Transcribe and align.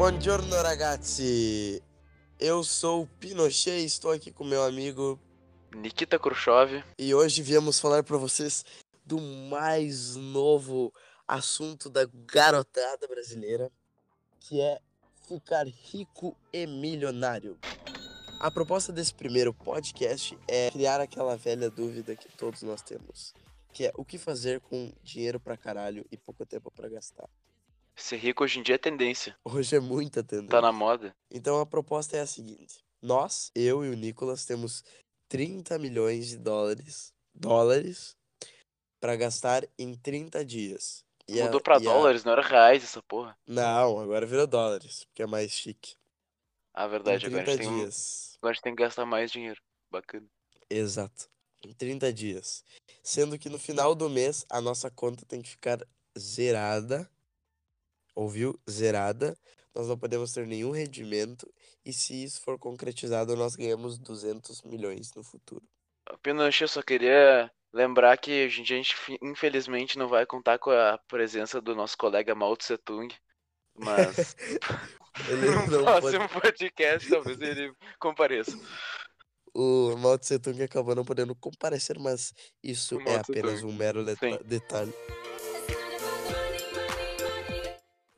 Buongiorno 0.00 0.56
ragazzi, 0.56 1.82
eu 2.38 2.64
sou 2.64 3.02
o 3.02 3.06
Pinochet 3.06 3.82
e 3.82 3.84
estou 3.84 4.10
aqui 4.10 4.32
com 4.32 4.44
meu 4.44 4.64
amigo 4.64 5.20
Nikita 5.74 6.18
Khrushchev. 6.18 6.82
e 6.98 7.14
hoje 7.14 7.42
viemos 7.42 7.78
falar 7.78 8.02
para 8.02 8.16
vocês 8.16 8.64
do 9.04 9.20
mais 9.20 10.16
novo 10.16 10.90
assunto 11.28 11.90
da 11.90 12.08
garotada 12.24 13.06
brasileira, 13.06 13.70
que 14.40 14.58
é 14.62 14.80
ficar 15.28 15.66
rico 15.66 16.34
e 16.50 16.66
milionário. 16.66 17.58
A 18.40 18.50
proposta 18.50 18.90
desse 18.90 19.12
primeiro 19.12 19.52
podcast 19.52 20.34
é 20.48 20.70
criar 20.70 20.98
aquela 20.98 21.36
velha 21.36 21.68
dúvida 21.68 22.16
que 22.16 22.34
todos 22.38 22.62
nós 22.62 22.80
temos, 22.80 23.34
que 23.70 23.84
é 23.84 23.92
o 23.94 24.02
que 24.02 24.16
fazer 24.16 24.60
com 24.60 24.90
dinheiro 25.02 25.38
pra 25.38 25.58
caralho 25.58 26.06
e 26.10 26.16
pouco 26.16 26.46
tempo 26.46 26.70
pra 26.70 26.88
gastar. 26.88 27.28
Ser 28.00 28.16
rico 28.16 28.42
hoje 28.44 28.58
em 28.58 28.62
dia 28.62 28.76
é 28.76 28.78
tendência. 28.78 29.36
Hoje 29.44 29.76
é 29.76 29.80
muita 29.80 30.22
tendência. 30.24 30.48
Tá 30.50 30.60
na 30.62 30.72
moda. 30.72 31.14
Então 31.30 31.60
a 31.60 31.66
proposta 31.66 32.16
é 32.16 32.20
a 32.20 32.26
seguinte: 32.26 32.78
nós, 33.02 33.50
eu 33.54 33.84
e 33.84 33.90
o 33.90 33.94
Nicolas, 33.94 34.46
temos 34.46 34.82
30 35.28 35.78
milhões 35.78 36.28
de 36.28 36.38
dólares, 36.38 37.12
dólares 37.34 38.16
para 39.00 39.16
gastar 39.16 39.68
em 39.78 39.94
30 39.94 40.42
dias. 40.44 41.04
E 41.28 41.40
a- 41.40 41.44
Mudou 41.44 41.60
pra 41.60 41.74
e 41.76 41.86
a- 41.86 41.92
dólares, 41.92 42.24
não 42.24 42.32
era 42.32 42.42
reais 42.42 42.82
essa 42.82 43.02
porra. 43.02 43.36
Não, 43.46 44.00
agora 44.00 44.26
virou 44.26 44.46
dólares, 44.46 45.04
porque 45.04 45.22
é 45.22 45.26
mais 45.26 45.52
chique. 45.52 45.94
Ah, 46.74 46.86
verdade, 46.86 47.26
agora 47.26 47.42
a 47.42 47.44
30 47.44 47.62
gente, 47.62 47.68
tem, 47.68 47.78
dias. 47.80 48.34
agora 48.38 48.50
a 48.50 48.54
gente 48.54 48.62
tem 48.62 48.74
que 48.74 48.82
gastar 48.82 49.04
mais 49.04 49.30
dinheiro. 49.30 49.60
Bacana. 49.90 50.26
Exato. 50.70 51.28
Em 51.62 51.74
30 51.74 52.10
dias. 52.12 52.64
Sendo 53.02 53.38
que 53.38 53.50
no 53.50 53.58
final 53.58 53.94
do 53.94 54.08
mês 54.08 54.46
a 54.48 54.60
nossa 54.60 54.90
conta 54.90 55.24
tem 55.26 55.42
que 55.42 55.50
ficar 55.50 55.86
zerada. 56.18 57.08
Ouviu? 58.14 58.58
Zerada. 58.68 59.36
Nós 59.74 59.86
não 59.86 59.98
podemos 59.98 60.32
ter 60.32 60.46
nenhum 60.46 60.70
rendimento. 60.70 61.48
E 61.84 61.92
se 61.92 62.24
isso 62.24 62.40
for 62.42 62.58
concretizado, 62.58 63.36
nós 63.36 63.56
ganhamos 63.56 63.98
200 63.98 64.62
milhões 64.62 65.14
no 65.14 65.22
futuro. 65.22 65.62
Pinochet, 66.22 66.62
eu 66.62 66.68
só 66.68 66.82
queria 66.82 67.50
lembrar 67.72 68.16
que 68.16 68.46
hoje 68.46 68.60
em 68.60 68.64
dia 68.64 68.76
a 68.76 68.82
gente 68.82 68.96
infelizmente 69.22 69.96
não 69.96 70.08
vai 70.08 70.26
contar 70.26 70.58
com 70.58 70.70
a 70.70 70.98
presença 71.06 71.60
do 71.60 71.74
nosso 71.74 71.96
colega 71.96 72.34
Mao 72.34 72.56
Tse 72.56 72.76
Tung. 72.78 73.14
Mas 73.76 74.34
Ele 75.28 75.46
no 75.66 75.78
não 75.78 75.84
pode... 75.84 76.00
próximo 76.00 76.28
podcast 76.28 77.08
talvez 77.08 77.40
ele 77.40 77.72
compareça. 77.98 78.58
O 79.54 79.96
Mao 79.96 80.16
Tse 80.16 80.38
Tung 80.38 80.62
acabou 80.62 80.94
não 80.94 81.04
podendo 81.04 81.34
comparecer, 81.34 81.98
mas 81.98 82.32
isso 82.62 83.00
é 83.00 83.16
apenas 83.16 83.62
um 83.62 83.72
mero 83.72 84.04
Sim. 84.16 84.38
detalhe. 84.44 84.92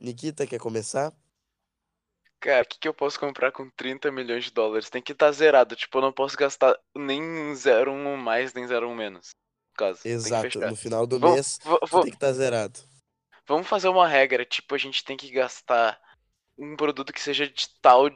Nikita, 0.02 0.44
quer 0.48 0.58
começar? 0.58 1.12
Cara, 2.40 2.64
o 2.64 2.66
que, 2.66 2.76
que 2.76 2.88
eu 2.88 2.92
posso 2.92 3.20
comprar 3.20 3.52
com 3.52 3.70
30 3.70 4.10
milhões 4.10 4.44
de 4.44 4.50
dólares? 4.50 4.90
Tem 4.90 5.00
que 5.00 5.12
estar 5.12 5.30
zerado. 5.30 5.76
Tipo, 5.76 5.98
eu 5.98 6.02
não 6.02 6.12
posso 6.12 6.36
gastar 6.36 6.76
nem 6.92 7.22
0,1 7.52 8.16
mais, 8.16 8.52
nem 8.52 8.66
0,1 8.66 8.96
menos. 8.96 9.30
No 9.70 9.76
caso, 9.76 10.00
Exato, 10.04 10.58
no 10.58 10.74
final 10.74 11.06
do 11.06 11.20
mês 11.20 11.58
tem 11.58 12.02
que 12.02 12.10
estar 12.10 12.32
zerado. 12.32 12.80
Vamos 13.46 13.68
fazer 13.68 13.88
uma 13.88 14.08
regra, 14.08 14.44
tipo, 14.44 14.74
a 14.74 14.78
gente 14.78 15.04
tem 15.04 15.16
que 15.16 15.30
gastar 15.30 16.00
um 16.58 16.76
produto 16.76 17.12
que 17.12 17.20
seja 17.20 17.46
de 17.46 17.68
tal 17.80 18.10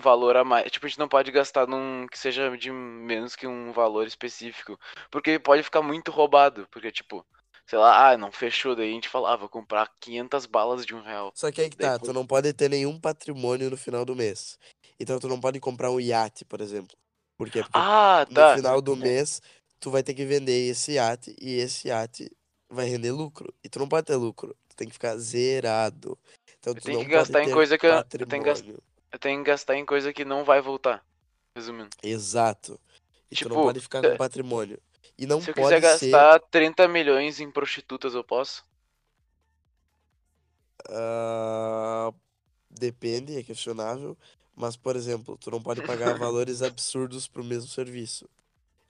valor 0.00 0.36
a 0.36 0.44
mais. 0.44 0.70
Tipo, 0.70 0.86
a 0.86 0.88
gente 0.88 0.98
não 0.98 1.08
pode 1.08 1.30
gastar 1.30 1.66
num 1.66 2.06
que 2.10 2.18
seja 2.18 2.56
de 2.56 2.70
menos 2.72 3.36
que 3.36 3.46
um 3.46 3.72
valor 3.72 4.06
específico. 4.06 4.78
Porque 5.10 5.38
pode 5.38 5.62
ficar 5.62 5.82
muito 5.82 6.10
roubado. 6.10 6.66
Porque, 6.70 6.90
tipo, 6.90 7.24
sei 7.66 7.78
lá, 7.78 8.10
ah, 8.10 8.16
não 8.16 8.30
fechou. 8.32 8.74
Daí 8.76 8.88
a 8.90 8.92
gente 8.92 9.08
fala, 9.08 9.32
ah, 9.32 9.36
vou 9.36 9.48
comprar 9.48 9.90
500 10.00 10.46
balas 10.46 10.86
de 10.86 10.94
um 10.94 11.02
real. 11.02 11.32
Só 11.34 11.50
que 11.50 11.60
aí 11.60 11.70
que 11.70 11.76
Daí 11.76 11.88
tá, 11.90 11.98
foi. 11.98 12.08
tu 12.08 12.12
não 12.12 12.26
pode 12.26 12.52
ter 12.52 12.70
nenhum 12.70 12.98
patrimônio 12.98 13.70
no 13.70 13.76
final 13.76 14.04
do 14.04 14.14
mês. 14.16 14.58
Então 14.98 15.18
tu 15.18 15.28
não 15.28 15.40
pode 15.40 15.60
comprar 15.60 15.90
um 15.90 16.00
iate, 16.00 16.44
por 16.44 16.60
exemplo. 16.60 16.96
Por 17.36 17.50
quê? 17.50 17.60
Porque 17.62 17.72
Ah, 17.78 18.24
no 18.28 18.34
tá. 18.34 18.54
final 18.56 18.80
do 18.80 18.96
mês 18.96 19.42
tu 19.78 19.90
vai 19.90 20.02
ter 20.02 20.14
que 20.14 20.24
vender 20.24 20.68
esse 20.70 20.92
iate 20.92 21.36
e 21.40 21.54
esse 21.58 21.88
iate 21.88 22.30
vai 22.70 22.86
render 22.86 23.12
lucro. 23.12 23.52
E 23.62 23.68
tu 23.68 23.78
não 23.78 23.88
pode 23.88 24.06
ter 24.06 24.16
lucro. 24.16 24.56
Tu 24.68 24.76
tem 24.76 24.86
que 24.88 24.94
ficar 24.94 25.16
zerado. 25.18 26.18
Então 26.58 26.72
Eu 26.72 26.80
tu 26.80 26.84
tenho 26.84 26.98
não 26.98 27.04
que 27.04 27.10
gastar 27.10 27.40
pode 27.40 27.50
em 27.50 27.52
coisa 27.54 27.76
que 27.78 27.86
eu- 27.86 27.92
eu 27.94 28.04
tenho 28.04 28.42
que 28.42 28.48
gastar-. 28.48 28.74
Eu 29.12 29.18
tenho 29.18 29.38
que 29.44 29.50
gastar 29.50 29.76
em 29.76 29.84
coisa 29.84 30.12
que 30.12 30.24
não 30.24 30.44
vai 30.44 30.60
voltar. 30.60 31.04
Resumindo. 31.54 31.90
Exato. 32.02 32.80
E 33.30 33.36
tu 33.36 33.48
não 33.48 33.56
Tipo, 33.56 33.62
pode 33.66 33.80
ficar 33.80 34.02
com 34.02 34.16
patrimônio. 34.16 34.78
E 35.18 35.26
não 35.26 35.40
Se 35.40 35.50
eu 35.50 35.54
quiser 35.54 35.80
ser. 35.80 36.10
gastar 36.10 36.40
30 36.50 36.86
milhões 36.88 37.40
em 37.40 37.50
prostitutas, 37.50 38.14
eu 38.14 38.24
posso? 38.24 38.64
ah, 40.90 42.12
depende, 42.70 43.36
é 43.38 43.42
questionável. 43.42 44.16
Mas, 44.54 44.76
por 44.76 44.96
exemplo, 44.96 45.36
tu 45.38 45.50
não 45.50 45.62
pode 45.62 45.82
pagar 45.82 46.14
valores 46.18 46.62
absurdos 46.62 47.28
pro 47.28 47.44
mesmo 47.44 47.68
serviço. 47.70 48.28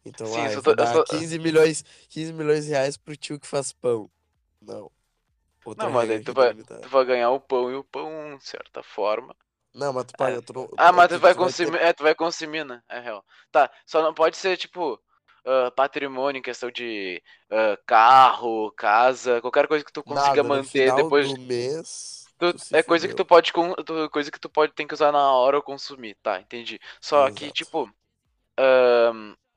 Então, 0.05 0.27
Sim, 0.29 0.41
ah, 0.41 0.53
eu 0.53 0.63
tô- 0.63 0.71
eu 0.71 0.77
dar 0.77 0.95
só- 0.95 1.05
15 1.05 1.39
milhões, 1.39 1.85
15 2.09 2.33
milhões 2.33 2.65
de 2.65 2.71
reais 2.71 2.97
pro 2.97 3.17
tio 3.17 3.41
que 3.41 3.47
faz 3.47 3.73
pão. 3.73 4.11
Não. 4.63 4.91
Outra 5.65 5.87
Não, 5.87 5.93
mas 5.95 6.11
aí 6.11 6.23
tu 6.23 6.33
vai, 6.33 6.55
tu 6.55 6.89
vai 6.89 7.05
ganhar 7.05 7.31
o 7.31 7.41
pão 7.41 7.71
e 7.71 7.75
o 7.75 7.85
pão, 7.85 8.37
de 8.39 8.45
certa 8.45 8.83
forma. 8.83 9.35
Não, 9.75 9.93
mas 9.93 10.05
tu 10.07 10.15
paga. 10.17 10.41
Tu 10.43 10.53
não, 10.53 10.69
Ah, 10.77 10.89
é 10.89 10.93
mas 10.93 11.09
tu 11.09 11.19
vai 11.19 11.33
ter- 11.33 11.39
consumir. 11.41 11.81
É, 11.81 11.93
tu 11.93 12.03
vai 12.03 12.15
consumir, 12.15 12.65
né? 12.65 12.83
É 12.89 13.01
real. 13.01 13.25
Tá, 13.51 13.71
só 13.85 14.03
não 14.03 14.15
pode 14.15 14.37
ser, 14.37 14.57
tipo, 14.57 15.01
ah, 15.47 15.71
patrimônio 15.73 16.43
questão 16.43 16.71
de 16.71 17.23
ah, 17.51 17.79
carro, 17.87 18.73
casa, 18.73 19.41
qualquer 19.41 19.69
coisa 19.69 19.85
que 19.85 19.93
tu 19.93 20.03
consiga 20.05 20.43
nada, 20.43 20.45
manter 20.45 20.93
depois. 20.93 21.29
do 21.29 21.37
mês. 21.37 22.31
tu- 22.39 22.55
tu 22.55 22.65
é 22.73 22.83
coisa 22.83 23.09
que 23.09 23.15
fudeu. 23.15 23.17
tu 23.17 23.25
pode. 23.25 23.53
tu- 23.53 24.11
coisa 24.11 24.31
que 24.31 24.41
tu 24.41 24.49
pode 24.49 24.73
tem 24.73 24.87
que 24.87 24.95
usar 24.95 25.13
na 25.13 25.33
hora 25.33 25.57
ou 25.57 25.63
consumir. 25.63 26.17
Tá, 26.23 26.41
entendi. 26.41 26.79
Só 27.01 27.29
que, 27.31 27.51
tipo. 27.51 27.91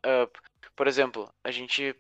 ah, 0.04 0.28
por 0.76 0.88
exemplo, 0.88 1.34
a 1.44 1.52
gente 1.52 1.96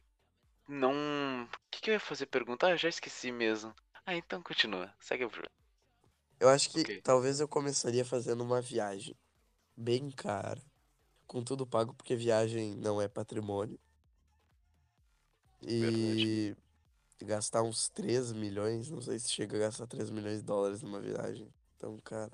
não. 0.68 1.44
O 1.46 1.50
que, 1.72 1.82
que 1.82 1.90
eu 1.92 1.94
ia 1.96 2.00
fazer 2.00 2.28
pergunta? 2.28 2.68
Ah, 2.68 2.72
eu 2.72 2.78
já 2.78 2.90
esqueci 2.90 3.32
mesmo. 3.32 3.74
Ah, 4.06 4.16
então 4.16 4.42
continua. 4.44 4.94
Segue 5.00 5.26
o 5.26 5.30
jogo. 5.30 5.50
Eu 6.40 6.50
acho 6.50 6.70
que 6.70 6.82
Ok. 6.82 7.02
talvez 7.04 7.40
eu 7.40 7.48
começaria 7.48 8.04
fazendo 8.06 8.44
uma 8.44 8.62
viagem 8.62 9.16
bem 9.78 10.10
cara, 10.12 10.62
com 11.30 11.44
tudo 11.44 11.66
pago, 11.66 11.94
porque 11.94 12.16
viagem 12.16 12.76
não 12.76 13.00
é 13.00 13.08
patrimônio. 13.08 13.80
E 15.62 16.56
gastar 17.22 17.62
uns 17.62 17.88
3 17.90 18.32
milhões, 18.32 18.90
não 18.90 19.00
sei 19.00 19.20
se 19.20 19.30
chega 19.30 19.56
a 19.56 19.60
gastar 19.60 19.86
3 19.86 20.10
milhões 20.10 20.40
de 20.40 20.44
dólares 20.44 20.82
numa 20.82 21.00
viagem. 21.00 21.48
Então, 21.78 21.96
cara. 22.04 22.32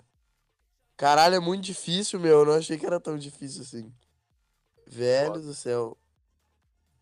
Caralho, 0.95 1.35
é 1.35 1.39
muito 1.39 1.65
difícil, 1.65 2.19
meu. 2.21 2.39
Eu 2.39 2.45
não 2.45 2.53
achei 2.53 2.77
que 2.77 2.85
era 2.85 2.99
tão 2.99 3.17
difícil 3.17 3.63
assim. 3.63 3.93
Velho 4.87 5.33
Foda. 5.33 5.41
do 5.41 5.53
céu. 5.53 5.97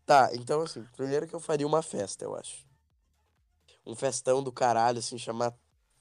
Tá, 0.04 0.30
então 0.34 0.62
assim, 0.62 0.84
primeiro 0.96 1.28
que 1.28 1.34
eu 1.34 1.40
faria 1.40 1.66
uma 1.66 1.80
festa, 1.80 2.24
eu 2.24 2.34
acho. 2.34 2.66
Um 3.86 3.94
festão 3.94 4.42
do 4.42 4.50
caralho, 4.50 4.98
assim, 4.98 5.16
chamar 5.16 5.54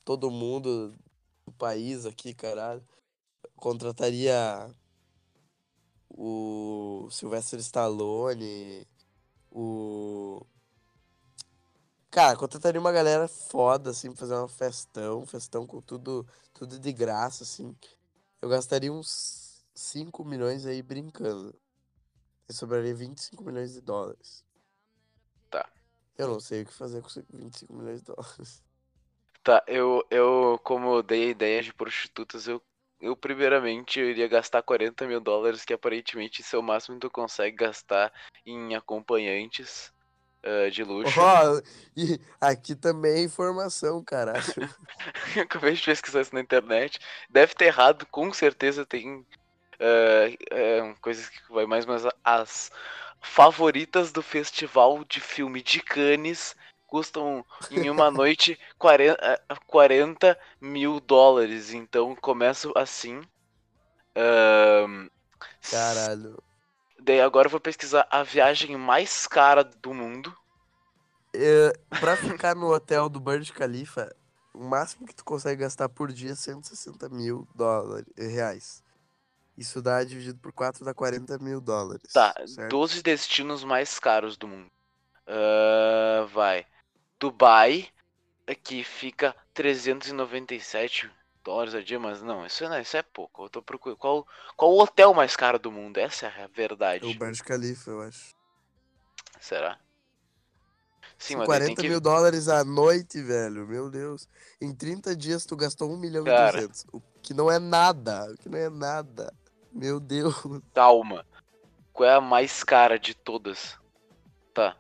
todo 0.04 0.32
mundo 0.32 0.94
do 1.46 1.52
país 1.52 2.06
aqui, 2.06 2.34
caralho. 2.34 2.84
Contrataria 3.56 4.74
o 6.14 7.08
Sylvester 7.10 7.60
Stallone, 7.60 8.88
o. 9.52 10.46
Cara, 12.10 12.38
contrataria 12.38 12.80
uma 12.80 12.92
galera 12.92 13.28
foda, 13.28 13.90
assim, 13.90 14.10
pra 14.12 14.20
fazer 14.20 14.36
uma 14.36 14.48
festão, 14.48 15.26
festão 15.26 15.66
com 15.66 15.82
tudo, 15.82 16.28
tudo 16.54 16.80
de 16.80 16.94
graça, 16.94 17.44
assim. 17.44 17.76
Eu 18.40 18.50
gastaria 18.50 18.94
uns 18.94 19.66
5 19.74 20.24
milhões 20.24 20.66
aí 20.66 20.84
brincando. 20.84 21.56
E 22.48 22.54
sobraria 22.54 22.94
25 22.94 23.44
milhões 23.44 23.74
de 23.74 23.82
dólares. 23.82 24.46
Tá. 25.50 25.68
Eu 26.16 26.28
não 26.28 26.40
sei 26.40 26.62
o 26.62 26.66
que 26.66 26.74
fazer 26.74 27.02
com 27.02 27.10
25 27.34 27.74
milhões 27.74 28.02
de 28.02 28.06
dólares. 28.06 28.62
Tá, 29.44 29.64
eu, 29.68 30.06
eu 30.10 30.60
como 30.64 31.02
dei 31.02 31.26
a 31.26 31.32
ideia 31.32 31.64
de 31.64 31.74
prostitutas, 31.74 32.48
eu, 32.48 32.62
eu 33.04 33.18
primeiramente 33.18 34.00
eu 34.00 34.10
iria 34.10 34.28
gastar 34.30 34.62
40 34.62 35.06
mil 35.06 35.20
dólares, 35.20 35.66
que 35.66 35.74
aparentemente 35.74 36.42
isso 36.42 36.56
é 36.56 36.60
o 36.60 36.64
máximo 36.64 36.96
que 36.96 37.02
tu 37.02 37.12
consegue 37.12 37.58
gastar 37.58 38.12
em 38.46 38.76
acompanhantes 38.76 39.92
ah, 40.42 40.70
de 40.70 40.84
luxo. 40.84 41.20
Ó, 41.20 41.62
e 41.96 42.20
aqui 42.40 42.76
também 42.76 43.12
é 43.12 43.24
informação, 43.24 44.02
caralho. 44.04 44.44
Acabei 45.42 45.74
de 45.74 45.84
pesquisar 45.84 46.22
isso 46.22 46.34
na 46.34 46.42
internet. 46.42 46.98
Deve 47.30 47.54
ter 47.54 47.66
errado, 47.66 48.06
com 48.06 48.32
certeza 48.32 48.86
tem 48.86 49.26
ah, 49.80 50.28
ah, 50.52 50.96
coisas 51.02 51.28
que 51.28 51.52
vai 51.52 51.66
mais, 51.66 51.86
mas 51.86 52.04
as 52.24 52.72
favoritas 53.20 54.14
do 54.14 54.22
festival 54.22 55.04
de 55.04 55.20
filme 55.20 55.62
de 55.62 55.82
Cannes 55.82 56.56
custam 56.94 57.44
em 57.72 57.90
uma 57.90 58.12
noite 58.12 58.60
40, 58.78 59.18
ah, 59.50 59.56
40 59.66 60.38
mil 60.62 61.00
dólares. 61.00 61.74
Então 61.74 62.16
começo 62.16 62.72
assim. 62.76 63.20
Caralho. 65.72 66.38
Daí 67.00 67.20
agora 67.20 67.48
eu 67.48 67.50
vou 67.50 67.60
pesquisar 67.60 68.08
a 68.12 68.22
viagem 68.22 68.78
mais 68.78 69.26
cara 69.26 69.64
do 69.64 69.92
mundo. 69.92 70.32
É, 71.34 71.74
pra 72.00 72.16
ficar 72.16 72.56
no 72.56 72.72
hotel 72.72 73.10
do 73.10 73.20
Burj 73.20 73.52
Khalifa, 73.54 74.16
o 74.54 74.64
máximo 74.64 75.08
que 75.08 75.16
tu 75.16 75.26
consegue 75.26 75.64
gastar 75.64 75.90
por 75.90 76.14
dia 76.14 76.34
é 76.34 76.36
160 76.36 77.10
mil 77.10 77.48
dólares, 77.56 78.06
reais. 78.16 78.84
Isso 79.58 79.82
dá, 79.82 80.04
dividido 80.04 80.38
por 80.38 80.54
4, 80.54 80.86
dá 80.86 80.94
40 80.94 81.40
mil 81.40 81.60
dólares. 81.60 82.14
Tá, 82.14 82.36
certo? 82.46 82.70
12 82.70 83.02
destinos 83.02 83.64
mais 83.64 83.98
caros 83.98 84.38
do 84.38 84.48
mundo. 84.48 84.70
Ah, 85.26 86.28
vai. 86.32 86.68
Dubai, 87.24 87.88
que 88.64 88.84
fica 88.84 89.34
397 89.54 91.10
dólares 91.42 91.74
a 91.74 91.82
dia, 91.82 91.98
mas 91.98 92.22
não, 92.22 92.46
isso, 92.46 92.68
não, 92.68 92.78
isso 92.82 92.98
é 92.98 93.02
pouco. 93.02 93.46
Eu 93.46 93.50
tô 93.50 93.62
procurando. 93.62 93.98
Qual, 93.98 94.28
qual 94.58 94.72
o 94.74 94.82
hotel 94.82 95.14
mais 95.14 95.34
caro 95.38 95.58
do 95.58 95.72
mundo? 95.72 96.00
Essa 96.00 96.26
é 96.28 96.44
a 96.44 96.48
verdade. 96.48 97.06
É 97.06 97.10
o 97.10 97.18
Burj 97.18 97.42
Khalifa, 97.42 97.92
eu 97.92 98.02
acho. 98.02 98.36
Será? 99.40 99.80
Sim, 101.18 101.38
mas 101.38 101.48
daí 101.48 101.60
40 101.60 101.66
tem 101.68 101.76
que. 101.76 101.90
mil 101.90 102.02
dólares 102.02 102.50
à 102.50 102.66
noite, 102.66 103.22
velho. 103.22 103.66
Meu 103.66 103.90
Deus. 103.90 104.28
Em 104.60 104.76
30 104.76 105.16
dias 105.16 105.46
tu 105.46 105.56
gastou 105.56 105.90
1 105.94 105.98
milhão 105.98 106.26
Cara. 106.26 106.58
e 106.58 106.68
200. 106.68 106.88
O 106.92 107.02
que 107.22 107.34
não 107.34 107.50
é 107.50 107.58
nada. 107.58 108.30
O 108.34 108.38
que 108.38 108.50
não 108.50 108.60
é 108.60 108.70
nada. 108.70 109.34
Meu 109.72 109.98
Deus. 109.98 110.36
Calma. 110.74 111.26
Qual 111.94 112.10
é 112.10 112.16
a 112.16 112.22
mais 112.22 112.66
cara 112.66 113.00
de 113.00 113.14
todas? 113.14 113.80
Tá. 114.54 114.76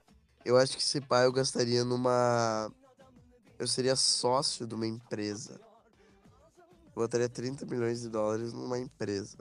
Eu 0.45 0.57
acho 0.57 0.73
que 0.75 0.83
esse 0.83 0.99
pai 1.01 1.25
eu 1.25 1.31
gastaria 1.31 1.83
numa. 1.83 2.71
Eu 3.57 3.67
seria 3.67 3.95
sócio 3.95 4.67
de 4.67 4.75
uma 4.75 4.85
empresa. 4.87 5.59
Eu 6.95 7.01
botaria 7.01 7.29
30 7.29 7.65
milhões 7.65 8.01
de 8.01 8.09
dólares 8.09 8.51
numa 8.53 8.77
empresa. 8.77 9.37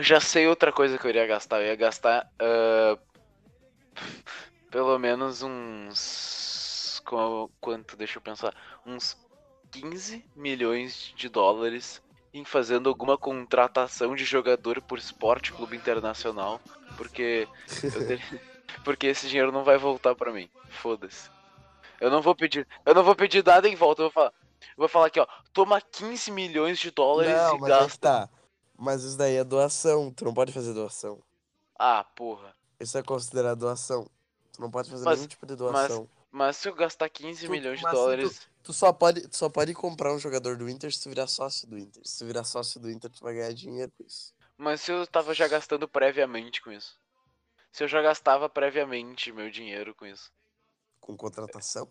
Já 0.00 0.20
sei 0.20 0.46
outra 0.46 0.72
coisa 0.72 0.96
que 0.96 1.04
eu 1.06 1.10
iria 1.10 1.26
gastar. 1.26 1.60
Eu 1.60 1.66
ia 1.66 1.76
gastar. 1.76 2.30
ah, 2.38 2.98
pelo 4.70 4.98
menos 4.98 5.42
uns. 5.42 7.02
qu- 7.04 7.50
Quanto? 7.60 7.96
Deixa 7.96 8.18
eu 8.18 8.22
pensar. 8.22 8.54
Uns 8.86 9.16
15 9.70 10.24
milhões 10.36 11.12
de 11.16 11.28
dólares 11.28 12.00
em 12.32 12.44
fazendo 12.44 12.88
alguma 12.88 13.18
contratação 13.18 14.14
de 14.14 14.24
jogador 14.24 14.80
por 14.80 14.98
esporte 14.98 15.52
clube 15.52 15.76
internacional. 15.76 16.60
Porque. 16.96 17.46
eu 17.82 18.06
ter- 18.06 18.51
Porque 18.84 19.06
esse 19.06 19.28
dinheiro 19.28 19.52
não 19.52 19.64
vai 19.64 19.76
voltar 19.78 20.14
pra 20.14 20.32
mim. 20.32 20.48
Foda-se. 20.70 21.30
Eu 22.00 22.10
não 22.10 22.20
vou 22.22 22.34
pedir. 22.34 22.66
Eu 22.84 22.94
não 22.94 23.04
vou 23.04 23.14
pedir 23.14 23.44
nada 23.44 23.68
em 23.68 23.74
volta. 23.76 24.02
Eu 24.02 24.06
vou 24.06 24.12
falar. 24.12 24.32
Eu 24.60 24.76
vou 24.78 24.88
falar 24.88 25.06
aqui, 25.06 25.20
ó. 25.20 25.26
Toma 25.52 25.80
15 25.80 26.30
milhões 26.30 26.78
de 26.78 26.90
dólares 26.90 27.32
Não, 27.32 27.56
e 27.56 27.60
mas 27.60 27.68
gasta. 27.70 27.98
tá. 27.98 28.28
Mas 28.76 29.02
isso 29.04 29.16
daí 29.16 29.36
é 29.36 29.44
doação. 29.44 30.10
Tu 30.12 30.24
não 30.24 30.34
pode 30.34 30.52
fazer 30.52 30.72
doação. 30.72 31.20
Ah, 31.78 32.04
porra. 32.04 32.54
Isso 32.80 32.96
é 32.98 33.02
considerado 33.02 33.58
doação. 33.58 34.08
Tu 34.52 34.60
não 34.60 34.70
pode 34.70 34.90
fazer 34.90 35.04
Mas- 35.04 35.18
nenhum 35.18 35.28
tipo 35.28 35.46
de 35.46 35.54
doação. 35.56 36.08
Mas 36.30 36.56
se 36.56 36.68
eu 36.68 36.74
gastar 36.74 37.08
15 37.10 37.46
Tu- 37.46 37.50
milhões 37.50 37.78
de 37.78 37.84
mas 37.84 37.90
se 37.92 37.96
tu- 37.96 38.00
dólares. 38.00 38.48
Tu 38.62 38.72
só 38.72 38.92
pode, 38.92 39.28
tu 39.28 39.36
só 39.36 39.48
pode 39.48 39.74
comprar 39.74 40.12
um 40.14 40.18
jogador 40.18 40.56
do 40.56 40.68
Inter 40.68 40.92
se 40.92 41.02
tu 41.02 41.08
virar 41.10 41.26
sócio 41.26 41.68
do 41.68 41.76
Inter. 41.78 42.00
Se 42.04 42.18
tu 42.20 42.26
virar 42.26 42.44
sócio 42.44 42.80
do 42.80 42.90
Inter, 42.90 43.10
tu 43.10 43.22
vai 43.22 43.34
ganhar 43.34 43.52
dinheiro 43.52 43.92
com 43.98 44.04
isso. 44.04 44.32
Mas 44.56 44.80
se 44.80 44.90
eu 44.92 45.06
tava 45.06 45.34
já 45.34 45.46
gastando 45.48 45.86
previamente 45.88 46.62
com 46.62 46.70
isso. 46.72 46.98
Se 47.72 47.82
eu 47.84 47.88
já 47.88 48.02
gastava 48.02 48.48
previamente 48.48 49.32
meu 49.32 49.50
dinheiro 49.50 49.94
com 49.94 50.04
isso. 50.06 50.30
Com 51.00 51.16
contratação? 51.16 51.90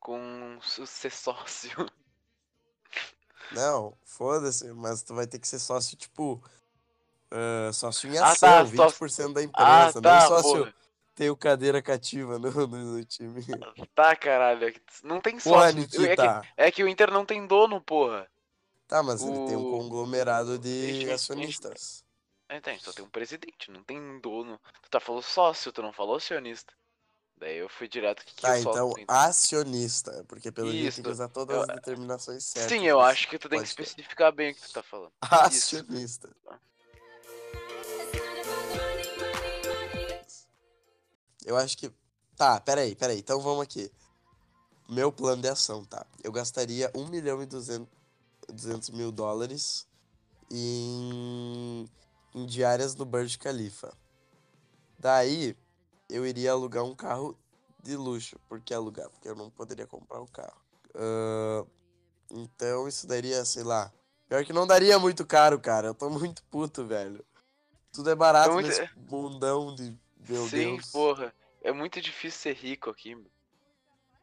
Com 0.00 0.58
ser 0.60 1.10
sócio. 1.10 1.70
Não, 3.50 3.96
foda-se, 4.04 4.70
mas 4.74 5.02
tu 5.02 5.14
vai 5.14 5.26
ter 5.26 5.38
que 5.38 5.48
ser 5.48 5.58
sócio, 5.58 5.96
tipo. 5.96 6.42
ah, 7.30 7.72
sócio 7.72 8.12
em 8.12 8.18
Ah, 8.18 8.32
ação, 8.32 8.50
tá, 8.50 8.62
20% 8.64 9.32
da 9.34 9.40
Ah, 9.40 9.44
empresa, 9.44 10.00
tá, 10.00 10.20
não 10.20 10.28
sócio 10.28 10.58
porra. 10.58 10.74
ter 11.14 11.30
o 11.30 11.36
cadeira 11.36 11.80
cativa 11.80 12.38
no, 12.38 12.50
no, 12.66 13.04
time. 13.04 13.40
Tá, 13.94 14.14
caralho. 14.14 14.68
é 14.68 14.74
Não 15.02 15.20
tem 15.20 15.38
Porra, 15.40 15.72
sócio. 15.72 16.04
É 16.04 16.16
que, 16.16 16.22
é 16.56 16.70
que 16.70 16.84
o 16.84 16.88
Inter 16.88 17.10
não 17.10 17.24
tem 17.24 17.46
dono, 17.46 17.80
porra. 17.80 18.28
Tá, 18.86 19.02
mas 19.02 19.22
ele 19.22 19.38
tem 19.46 19.56
um 19.56 19.64
O- 19.64 19.78
conglomerado 19.78 20.58
de 20.58 21.10
acionistas. 21.10 22.04
Entende? 22.50 22.82
Só 22.82 22.92
tem 22.92 23.04
um 23.04 23.10
presidente, 23.10 23.70
não 23.70 23.82
tem 23.84 24.20
dono. 24.20 24.58
Tu 24.82 24.90
tá 24.90 24.98
falando 25.00 25.22
sócio, 25.22 25.70
tu 25.72 25.82
não 25.82 25.92
falou 25.92 26.16
acionista. 26.16 26.72
Daí 27.36 27.58
eu 27.58 27.68
fui 27.68 27.86
direto 27.86 28.24
que, 28.24 28.34
que 28.34 28.42
Tá, 28.42 28.60
sócio 28.60 28.70
então 28.70 29.04
acionista, 29.06 30.24
porque 30.26 30.50
pelo 30.50 30.68
jeito 30.70 30.80
tem 30.80 30.88
Isso, 30.88 31.02
que 31.02 31.08
usar 31.08 31.28
todas 31.28 31.54
eu- 31.56 31.62
as 31.62 31.68
determinações 31.68 32.42
certas. 32.44 32.72
Sim, 32.72 32.84
eu 32.86 33.00
acho 33.00 33.28
que 33.28 33.38
tu 33.38 33.48
tem 33.48 33.60
que 33.60 33.68
especificar 33.68 34.32
bem 34.32 34.50
o 34.50 34.54
que 34.54 34.62
tu 34.62 34.72
tá 34.72 34.82
falando. 34.82 35.12
Acionista. 35.20 36.28
Eu 41.44 41.56
acho 41.56 41.76
que. 41.78 41.92
Tá, 42.36 42.60
peraí, 42.60 42.94
peraí. 42.94 43.18
Então 43.18 43.40
vamos 43.40 43.62
aqui. 43.62 43.90
Meu 44.88 45.12
plano 45.12 45.42
de 45.42 45.48
ação, 45.48 45.84
tá? 45.84 46.06
Eu 46.24 46.32
gastaria 46.32 46.90
1 46.94 47.06
milhão 47.08 47.42
e 47.42 47.46
200, 47.46 47.88
200 48.48 48.90
mil 48.90 49.12
dólares 49.12 49.86
em, 50.50 51.86
em 52.38 52.46
diárias 52.46 52.94
no 52.94 53.04
Burj 53.04 53.36
Khalifa. 53.38 53.92
Daí, 54.98 55.56
eu 56.08 56.26
iria 56.26 56.52
alugar 56.52 56.84
um 56.84 56.94
carro 56.94 57.38
de 57.82 57.96
luxo. 57.96 58.38
Por 58.48 58.60
que 58.60 58.72
alugar? 58.74 59.08
Porque 59.10 59.28
eu 59.28 59.34
não 59.36 59.50
poderia 59.50 59.86
comprar 59.86 60.20
o 60.20 60.26
carro. 60.26 60.60
Ahn, 60.94 61.66
então, 62.30 62.88
isso 62.88 63.06
daria, 63.06 63.44
sei 63.44 63.62
lá. 63.62 63.92
Pior 64.28 64.44
que 64.44 64.52
não 64.52 64.66
daria 64.66 64.98
muito 64.98 65.24
caro, 65.24 65.58
cara. 65.60 65.88
Eu 65.88 65.94
tô 65.94 66.10
muito 66.10 66.42
puto, 66.44 66.84
velho. 66.84 67.24
Tudo 67.92 68.10
é 68.10 68.14
barato 68.14 68.50
É 68.50 68.52
muito- 68.54 68.68
nesse 68.68 68.88
mundão 69.10 69.74
de. 69.74 69.96
Meu 70.28 70.46
Sim, 70.48 70.76
Deus. 70.76 70.90
porra. 70.90 71.32
É 71.62 71.72
muito 71.72 72.00
difícil 72.00 72.38
ser 72.40 72.54
rico 72.54 72.90
aqui, 72.90 73.14
meu. 73.14 73.30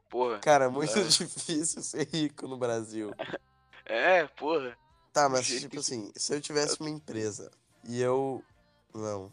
Porra. 0.09 0.37
Cara, 0.39 0.69
muito 0.69 0.91
É. 0.97 1.03
difícil 1.07 1.81
ser 1.81 2.07
rico 2.07 2.47
no 2.47 2.57
Brasil. 2.57 3.11
É, 3.87 4.25
porra. 4.25 4.75
Tá, 5.13 5.29
mas 5.29 5.45
tipo 5.45 5.79
assim, 5.79 6.11
se 6.15 6.33
eu 6.33 6.41
tivesse 6.41 6.79
uma 6.79 6.89
empresa 6.89 7.51
e 7.85 8.01
eu. 8.01 8.43
Não, 8.93 9.31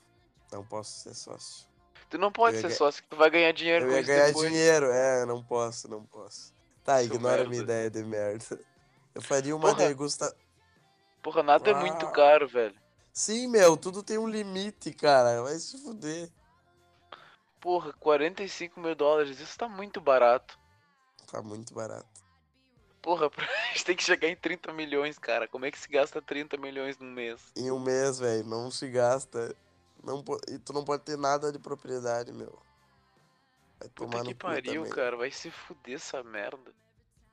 não 0.51 0.65
posso 0.65 0.91
ser 1.01 1.15
sócio. 1.15 1.67
Tu 2.11 2.19
não 2.19 2.31
pode 2.33 2.57
ser 2.59 2.69
ga- 2.69 2.75
sócio, 2.75 3.03
que 3.03 3.09
tu 3.09 3.17
vai 3.17 3.31
ganhar 3.31 3.53
dinheiro 3.53 3.87
Eu 3.87 3.91
com 3.91 3.97
ia 3.97 4.03
ganhar 4.03 4.27
depois. 4.27 4.51
dinheiro, 4.51 4.87
é, 4.87 5.25
não 5.25 5.43
posso, 5.43 5.89
não 5.89 6.05
posso. 6.05 6.53
Tá, 6.85 6.97
Seu 6.99 7.07
ignora 7.07 7.43
a 7.43 7.47
minha 7.49 7.59
merda. 7.63 7.73
ideia 7.73 7.91
de 7.91 8.05
merda. 8.05 8.61
Eu 9.15 9.23
faria 9.23 9.55
uma 9.57 9.69
Porra. 9.75 9.87
degusta. 9.89 10.37
Porra, 11.23 11.43
nada 11.43 11.71
é 11.71 11.75
muito 11.75 12.05
Ah. 12.07 12.11
caro, 12.11 12.49
velho. 12.49 12.75
Sim, 13.13 13.47
meu, 13.49 13.77
tudo 13.77 14.03
tem 14.03 14.19
um 14.19 14.29
limite, 14.29 14.93
cara. 14.93 15.43
Vai 15.43 15.55
se 15.57 15.79
fuder. 15.83 16.31
Porra, 17.61 17.93
45 17.95 18.81
mil 18.81 18.95
dólares, 18.95 19.39
isso 19.39 19.57
tá 19.57 19.69
muito 19.69 20.01
barato. 20.01 20.59
Tá 21.31 21.41
muito 21.41 21.73
barato. 21.73 22.12
Porra, 23.03 23.27
a 23.37 23.73
gente 23.73 23.85
tem 23.85 23.97
que 23.97 24.03
chegar 24.05 24.29
em 24.29 24.37
30 24.37 24.73
milhões, 24.73 25.19
cara. 25.19 25.49
Como 25.49 25.67
é 25.67 25.71
que 25.71 25.79
se 25.79 25.89
gasta 25.89 26.23
30 26.23 26.57
milhões 26.57 26.97
num 26.99 27.11
mês? 27.11 27.41
Em 27.57 27.71
um 27.71 27.81
mês, 27.81 28.19
velho, 28.19 28.45
não 28.45 28.71
se 28.71 28.89
gasta. 28.89 29.55
Não, 30.03 30.25
e 30.49 30.59
tu 30.59 30.73
não 30.73 30.85
pode 30.85 31.03
ter 31.03 31.19
nada 31.19 31.53
de 31.53 31.59
propriedade, 31.59 32.33
meu. 32.33 32.59
Vai 33.79 33.89
Puta 33.89 34.11
tomar 34.11 34.25
que 34.25 34.35
pariu, 34.35 34.89
cara. 34.89 35.17
Vai 35.17 35.31
se 35.31 35.51
fuder 35.51 35.97
essa 35.97 36.23
merda. 36.23 36.73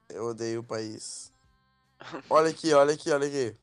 Eu 0.10 0.26
odeio 0.26 0.62
o 0.62 0.64
país. 0.64 1.32
Olha 2.30 2.50
aqui, 2.50 2.74
olha 2.74 2.94
aqui, 2.94 3.12
olha 3.12 3.28
aqui. 3.28 3.56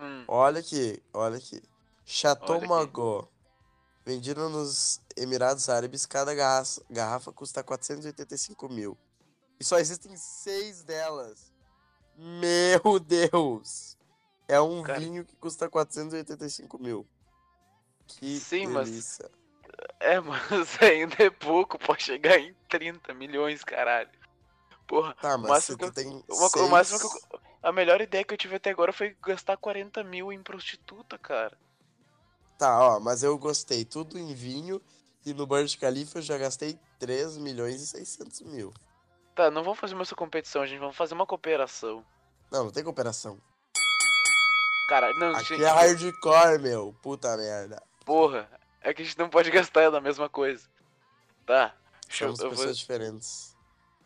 Hum, 0.00 0.24
Olha 0.26 0.60
aqui, 0.60 1.02
olha 1.12 1.36
aqui. 1.36 1.62
Chateau. 2.04 3.28
Vendido 4.04 4.48
nos 4.48 5.00
Emirados 5.16 5.68
Árabes, 5.68 6.06
cada 6.06 6.34
garrafa, 6.34 6.80
garrafa 6.88 7.32
custa 7.32 7.62
485 7.62 8.68
mil. 8.68 8.96
E 9.58 9.64
só 9.64 9.78
existem 9.78 10.16
seis 10.16 10.82
delas. 10.82 11.52
Meu 12.16 12.98
Deus! 12.98 13.96
É 14.48 14.60
um 14.60 14.82
Cara. 14.82 15.00
vinho 15.00 15.24
que 15.24 15.34
custa 15.36 15.68
485 15.68 16.78
mil. 16.78 17.06
Que 18.06 18.38
Sim, 18.38 18.68
mas- 18.68 18.88
delícia. 18.88 19.30
É, 20.00 20.20
mas 20.20 20.40
ainda 20.82 21.16
é 21.22 21.30
pouco 21.30 21.78
pra 21.78 21.98
chegar 21.98 22.38
em 22.38 22.54
30 22.68 23.12
milhões, 23.12 23.62
caralho. 23.64 24.08
Porra, 24.86 25.14
Tá, 25.20 25.36
mas 25.36 25.64
se 25.64 25.76
tu 25.76 25.86
eu- 25.86 25.92
tem 25.92 26.06
uma, 26.28 26.48
seis... 26.48 26.64
o 26.64 26.68
máximo 26.70 27.00
que 27.00 27.06
eu- 27.06 27.40
a 27.62 27.72
melhor 27.72 28.00
ideia 28.00 28.22
que 28.24 28.32
eu 28.32 28.38
tive 28.38 28.56
até 28.56 28.70
agora 28.70 28.92
foi 28.92 29.16
gastar 29.22 29.56
40 29.56 30.04
mil 30.04 30.32
em 30.32 30.40
prostituta, 30.42 31.18
cara. 31.18 31.58
Tá, 32.56 32.78
ó, 32.80 33.00
mas 33.00 33.22
eu 33.24 33.36
gostei. 33.36 33.84
Tudo 33.84 34.18
em 34.18 34.32
vinho. 34.32 34.80
E 35.26 35.34
no 35.34 35.44
Burj 35.46 35.76
Khalifa 35.76 36.18
eu 36.18 36.22
já 36.22 36.38
gastei 36.38 36.78
3 37.00 37.36
milhões 37.36 37.82
e 37.82 37.86
600 37.88 38.42
mil. 38.42 38.72
Tá, 39.36 39.50
não 39.50 39.62
vamos 39.62 39.78
fazer 39.78 39.94
uma 39.94 40.06
competição, 40.06 40.66
gente. 40.66 40.80
Vamos 40.80 40.96
fazer 40.96 41.12
uma 41.12 41.26
cooperação. 41.26 42.02
Não, 42.50 42.64
não 42.64 42.70
tem 42.70 42.82
cooperação. 42.82 43.38
Cara, 44.88 45.12
não, 45.12 45.36
Aqui 45.36 45.48
gente. 45.48 45.62
é 45.62 45.68
hardcore, 45.68 46.58
meu. 46.58 46.96
Puta 47.02 47.36
merda. 47.36 47.82
Porra, 48.06 48.48
é 48.80 48.94
que 48.94 49.02
a 49.02 49.04
gente 49.04 49.18
não 49.18 49.28
pode 49.28 49.50
gastar 49.52 49.90
na 49.90 50.00
mesma 50.00 50.26
coisa. 50.30 50.66
Tá. 51.44 51.76
Eu, 52.08 52.28
Somos 52.28 52.38
eu 52.38 52.48
vou... 52.48 52.56
pessoas 52.56 52.78
diferentes. 52.78 53.54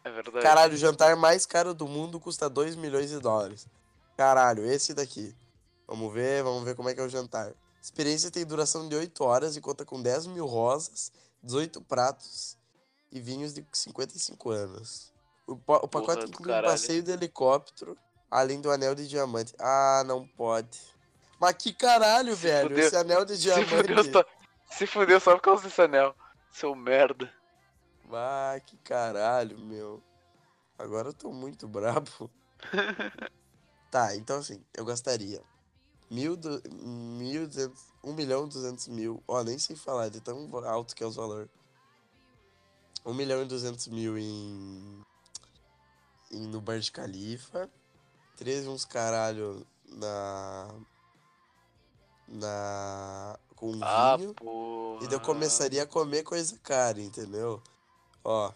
É 0.03 0.11
verdade. 0.11 0.43
Caralho, 0.43 0.75
o 0.75 0.77
jantar 0.77 1.15
mais 1.15 1.47
caro 1.47 1.73
do 1.73 1.87
mundo 1.87 2.19
custa 2.19 2.51
2 2.51 2.75
milhões 2.75 3.09
de 3.09 3.21
dólares. 3.21 3.69
Caralho, 4.17 4.65
esse 4.65 4.93
daqui. 4.93 5.37
Vamos 5.87 6.13
ver, 6.13 6.43
vamos 6.43 6.65
ver 6.65 6.75
como 6.75 6.89
é 6.89 6.95
que 6.95 7.01
é 7.01 7.05
o 7.05 7.09
jantar. 7.09 7.53
Experiência 7.81 8.33
tem 8.33 8.45
duração 8.45 8.89
de 8.89 8.97
8 8.97 9.23
horas 9.23 9.57
e 9.57 9.61
conta 9.61 9.85
com 9.85 10.03
10 10.03 10.27
mil 10.27 10.47
rosas, 10.47 11.13
18 11.41 11.81
pratos 11.83 12.57
e 13.13 13.21
vinhos 13.21 13.55
de 13.55 13.65
55 13.73 14.51
anos. 14.51 15.10
O, 15.51 15.55
o 15.55 15.89
pacote 15.89 16.27
inclui 16.27 16.53
um 16.57 16.63
passeio 16.63 17.03
de 17.03 17.11
helicóptero, 17.11 17.99
além 18.31 18.61
do 18.61 18.71
anel 18.71 18.95
de 18.95 19.09
diamante. 19.09 19.53
Ah, 19.59 20.05
não 20.07 20.27
pode. 20.27 20.79
Mas 21.41 21.55
que 21.55 21.73
caralho, 21.73 22.37
Se 22.37 22.43
velho. 22.43 22.69
fudeu. 22.69 22.87
Esse 22.87 22.97
anel 22.97 23.25
de 23.25 23.35
Se 23.37 23.43
diamante. 23.43 23.69
fudeu, 23.69 24.13
só, 24.13 24.25
se 24.71 24.87
fudeu 24.87 25.21
só 25.21 25.35
por 25.35 25.43
causa 25.43 25.65
desse 25.65 25.83
anel. 25.83 26.15
Seu 26.53 26.75
merda. 26.75 27.33
Ah, 28.13 28.61
que 28.65 28.77
caralho, 28.79 29.59
meu. 29.59 30.03
Agora 30.79 31.09
eu 31.09 31.15
tô 31.15 31.33
muito 31.33 31.67
brabo. 31.67 32.31
tá, 33.91 34.15
então 34.17 34.39
assim, 34.39 34.65
eu 34.77 34.85
gastaria 34.85 35.43
mil, 36.11 36.37
du... 36.37 36.61
mil 36.71 37.47
duzentos... 37.47 37.81
um 38.03 38.13
milhão 38.13 38.47
e 38.47 38.49
duzentos 38.49 38.89
mil. 38.89 39.23
Ó, 39.27 39.43
nem 39.43 39.59
sei 39.59 39.77
falar 39.77 40.09
de 40.09 40.21
tão 40.21 40.49
alto 40.67 40.95
que 40.95 41.03
é 41.03 41.07
os 41.07 41.17
valores. 41.17 41.49
Um 43.05 43.15
milhão 43.15 43.43
e 43.43 43.47
duzentos 43.47 43.89
mil 43.89 44.19
em... 44.19 45.03
no 46.39 46.61
Burj 46.61 46.91
Khalifa. 46.93 47.69
13 48.37 48.69
uns 48.69 48.85
caralho 48.85 49.67
na... 49.89 50.69
Na... 52.29 53.39
Com 53.57 53.79
Ah, 53.83 54.17
vinho. 54.17 54.33
porra. 54.35 55.05
E 55.05 55.09
daí 55.09 55.17
eu 55.17 55.21
começaria 55.21 55.83
a 55.83 55.87
comer 55.87 56.23
coisa 56.23 56.59
cara, 56.63 57.01
entendeu? 57.01 57.63
Ó, 58.25 58.53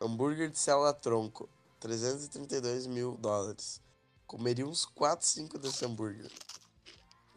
hambúrguer 0.00 0.50
de 0.50 0.58
célula 0.58 0.92
tronco, 0.92 1.48
332 1.78 2.86
mil 2.86 3.16
dólares. 3.18 3.80
Comeria 4.26 4.66
uns 4.66 4.84
4, 4.86 5.24
5 5.26 5.58
desse 5.58 5.84
hambúrguer. 5.84 6.30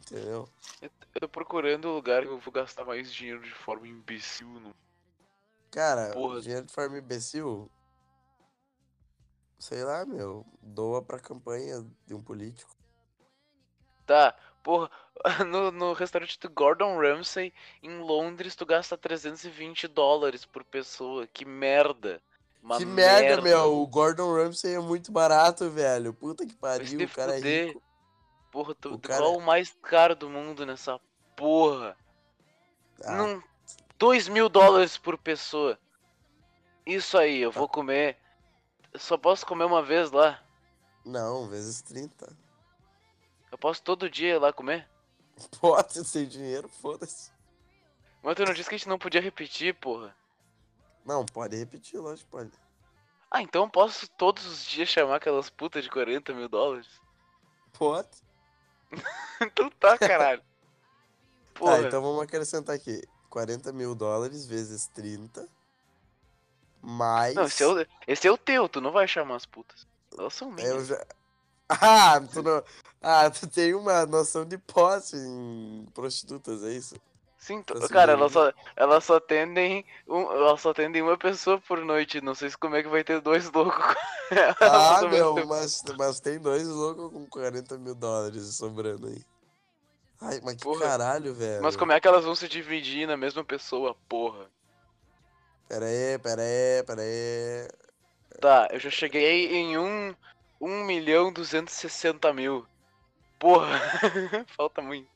Entendeu? 0.00 0.48
Eu 0.82 0.90
tô 1.20 1.28
procurando 1.28 1.88
um 1.88 1.94
lugar 1.94 2.22
que 2.22 2.28
eu 2.28 2.38
vou 2.40 2.52
gastar 2.52 2.84
mais 2.84 3.12
dinheiro 3.12 3.40
de 3.42 3.52
forma 3.52 3.86
imbecil. 3.86 4.48
No... 4.48 4.74
Cara, 5.70 6.12
Porra. 6.14 6.40
dinheiro 6.40 6.66
de 6.66 6.72
forma 6.72 6.98
imbecil. 6.98 7.70
Sei 9.58 9.82
lá, 9.84 10.04
meu. 10.04 10.44
Doa 10.60 11.00
pra 11.02 11.18
campanha 11.18 11.84
de 12.06 12.14
um 12.14 12.22
político. 12.22 12.74
Tá, 14.06 14.34
porra, 14.62 14.90
no, 15.46 15.70
no 15.70 15.92
restaurante 15.94 16.38
do 16.38 16.50
Gordon 16.50 16.98
Ramsay, 16.98 17.52
em 17.82 17.98
Londres, 18.00 18.54
tu 18.54 18.66
gasta 18.66 18.96
320 18.98 19.88
dólares 19.88 20.44
por 20.44 20.62
pessoa. 20.64 21.26
Que 21.26 21.44
merda. 21.44 22.20
Uma 22.62 22.78
que 22.78 22.84
merda, 22.84 23.40
meu. 23.42 23.74
O 23.80 23.86
Gordon 23.86 24.34
Ramsay 24.34 24.74
é 24.74 24.78
muito 24.80 25.10
barato, 25.12 25.70
velho. 25.70 26.12
Puta 26.12 26.46
que 26.46 26.54
pariu, 26.54 27.00
o 27.06 27.08
cara 27.10 27.32
é 27.34 27.36
fuder. 27.38 27.66
rico. 27.68 27.82
Porra, 28.50 28.74
tu, 28.74 28.94
O 28.94 28.98
cara- 28.98 29.20
qual 29.20 29.36
o 29.36 29.42
mais 29.42 29.76
caro 29.82 30.14
do 30.14 30.28
mundo 30.30 30.64
nessa 30.64 31.00
porra? 31.36 31.96
Ah, 33.04 33.16
Não, 33.16 33.42
2 33.98 34.28
mil 34.28 34.48
dólares 34.48 34.96
por 34.96 35.18
pessoa. 35.18 35.78
Isso 36.86 37.18
aí, 37.18 37.40
eu 37.40 37.50
Tá. 37.52 37.58
vou 37.58 37.68
comer. 37.68 38.16
Eu 38.94 39.00
só 39.00 39.18
posso 39.18 39.44
comer 39.44 39.64
uma 39.64 39.82
vez 39.82 40.12
lá. 40.12 40.40
Não, 41.04 41.48
vezes 41.48 41.82
30. 41.82 42.34
Eu 43.50 43.58
posso 43.58 43.82
todo 43.82 44.08
dia 44.08 44.34
ir 44.34 44.38
lá 44.38 44.52
comer. 44.52 44.88
Pode, 45.60 46.04
sem 46.04 46.26
dinheiro, 46.26 46.68
foda-se. 46.68 47.32
Mas 48.22 48.36
tu 48.36 48.44
não 48.44 48.54
disse 48.54 48.68
que 48.68 48.76
a 48.76 48.78
gente 48.78 48.88
não 48.88 48.98
podia 48.98 49.20
repetir, 49.20 49.74
porra. 49.74 50.16
Não, 51.04 51.26
pode 51.26 51.54
repetir, 51.56 52.00
lógico, 52.00 52.30
pode. 52.30 52.50
Ah, 53.30 53.42
então 53.42 53.64
eu 53.64 53.68
posso 53.68 54.08
todos 54.08 54.46
os 54.46 54.64
dias 54.64 54.88
chamar 54.88 55.16
aquelas 55.16 55.50
putas 55.50 55.84
de 55.84 55.90
40 55.90 56.32
mil 56.32 56.48
dólares? 56.48 56.86
Pode. 57.74 58.08
então 59.42 59.68
tá, 59.70 59.98
caralho. 59.98 60.42
Porra. 61.52 61.82
Tá, 61.82 61.88
então 61.88 62.00
vamos 62.00 62.22
acrescentar 62.22 62.74
aqui. 62.74 63.02
40 63.28 63.72
mil 63.72 63.94
dólares 63.94 64.46
vezes 64.46 64.86
30. 64.86 65.46
Mais. 66.84 67.34
Não, 67.34 67.44
esse 67.44 67.62
é, 67.62 67.66
o, 67.66 67.86
esse 68.06 68.28
é 68.28 68.30
o 68.30 68.36
teu, 68.36 68.68
tu 68.68 68.78
não 68.78 68.92
vai 68.92 69.08
chamar 69.08 69.36
as 69.36 69.46
putas. 69.46 69.86
Elas 70.18 70.34
são 70.34 70.50
minhas. 70.50 70.70
Eu 70.70 70.84
já. 70.84 71.04
Ah, 71.66 72.20
tu 72.20 72.42
não. 72.42 72.62
Ah, 73.00 73.30
tu 73.30 73.46
tem 73.46 73.74
uma 73.74 74.04
noção 74.04 74.44
de 74.44 74.58
posse 74.58 75.16
em 75.16 75.86
prostitutas, 75.94 76.62
é 76.62 76.72
isso? 76.72 76.94
Sim, 77.38 77.62
tu- 77.62 77.78
tá 77.80 77.88
cara, 77.88 78.12
elas 78.12 78.32
só, 78.32 78.52
elas 78.76 79.02
só 79.02 79.16
atendem. 79.16 79.84
Um, 80.06 80.30
elas 80.30 80.60
só 80.60 80.70
atendem 80.70 81.00
uma 81.00 81.16
pessoa 81.16 81.58
por 81.58 81.82
noite. 81.82 82.20
Não 82.20 82.34
sei 82.34 82.50
se 82.50 82.58
como 82.58 82.76
é 82.76 82.82
que 82.82 82.88
vai 82.88 83.02
ter 83.02 83.20
dois 83.20 83.50
loucos. 83.50 83.82
Ah, 84.60 85.02
meu, 85.06 85.46
mas, 85.46 85.82
mas 85.98 86.18
tem 86.18 86.38
dois 86.38 86.66
loucos 86.66 87.12
com 87.12 87.26
40 87.26 87.76
mil 87.76 87.94
dólares 87.94 88.42
sobrando 88.56 89.06
aí. 89.06 89.22
Ai, 90.20 90.40
mas 90.42 90.54
que 90.54 90.62
Porra. 90.62 90.80
caralho, 90.80 91.34
velho. 91.34 91.62
Mas 91.62 91.76
como 91.76 91.92
é 91.92 92.00
que 92.00 92.08
elas 92.08 92.24
vão 92.24 92.34
se 92.34 92.48
dividir 92.48 93.06
na 93.06 93.16
mesma 93.18 93.44
pessoa, 93.44 93.94
porra? 94.08 94.50
Pera 95.74 95.86
aí, 95.86 96.18
pera 96.20 96.42
aí, 96.42 96.82
pera 96.84 97.02
aí. 97.02 97.68
Tá, 98.40 98.68
eu 98.70 98.78
já 98.78 98.90
cheguei 98.90 99.52
em 99.56 99.76
um, 99.76 100.14
1 100.60 100.84
milhão 100.84 101.32
260 101.32 102.32
mil. 102.32 102.64
Porra, 103.40 103.76
falta 104.56 104.80
muito. 104.80 105.08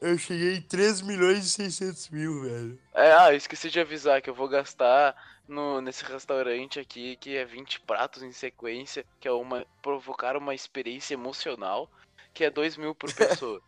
Eu 0.00 0.16
cheguei 0.16 0.54
em 0.54 0.62
3 0.62 1.00
milhões 1.00 1.44
e 1.44 1.50
600 1.50 2.10
mil, 2.10 2.42
velho. 2.42 2.78
É, 2.94 3.10
ah, 3.10 3.34
esqueci 3.34 3.70
de 3.70 3.80
avisar 3.80 4.22
que 4.22 4.30
eu 4.30 4.34
vou 4.36 4.46
gastar 4.46 5.16
no, 5.48 5.80
nesse 5.80 6.04
restaurante 6.04 6.78
aqui, 6.78 7.16
que 7.16 7.36
é 7.36 7.44
20 7.44 7.80
pratos 7.80 8.22
em 8.22 8.30
sequência, 8.30 9.04
que 9.18 9.26
é 9.26 9.32
uma 9.32 9.66
provocar 9.82 10.36
uma 10.36 10.54
experiência 10.54 11.14
emocional, 11.14 11.90
que 12.32 12.44
é 12.44 12.50
2 12.50 12.76
mil 12.76 12.94
por 12.94 13.10
pessoa. 13.18 13.60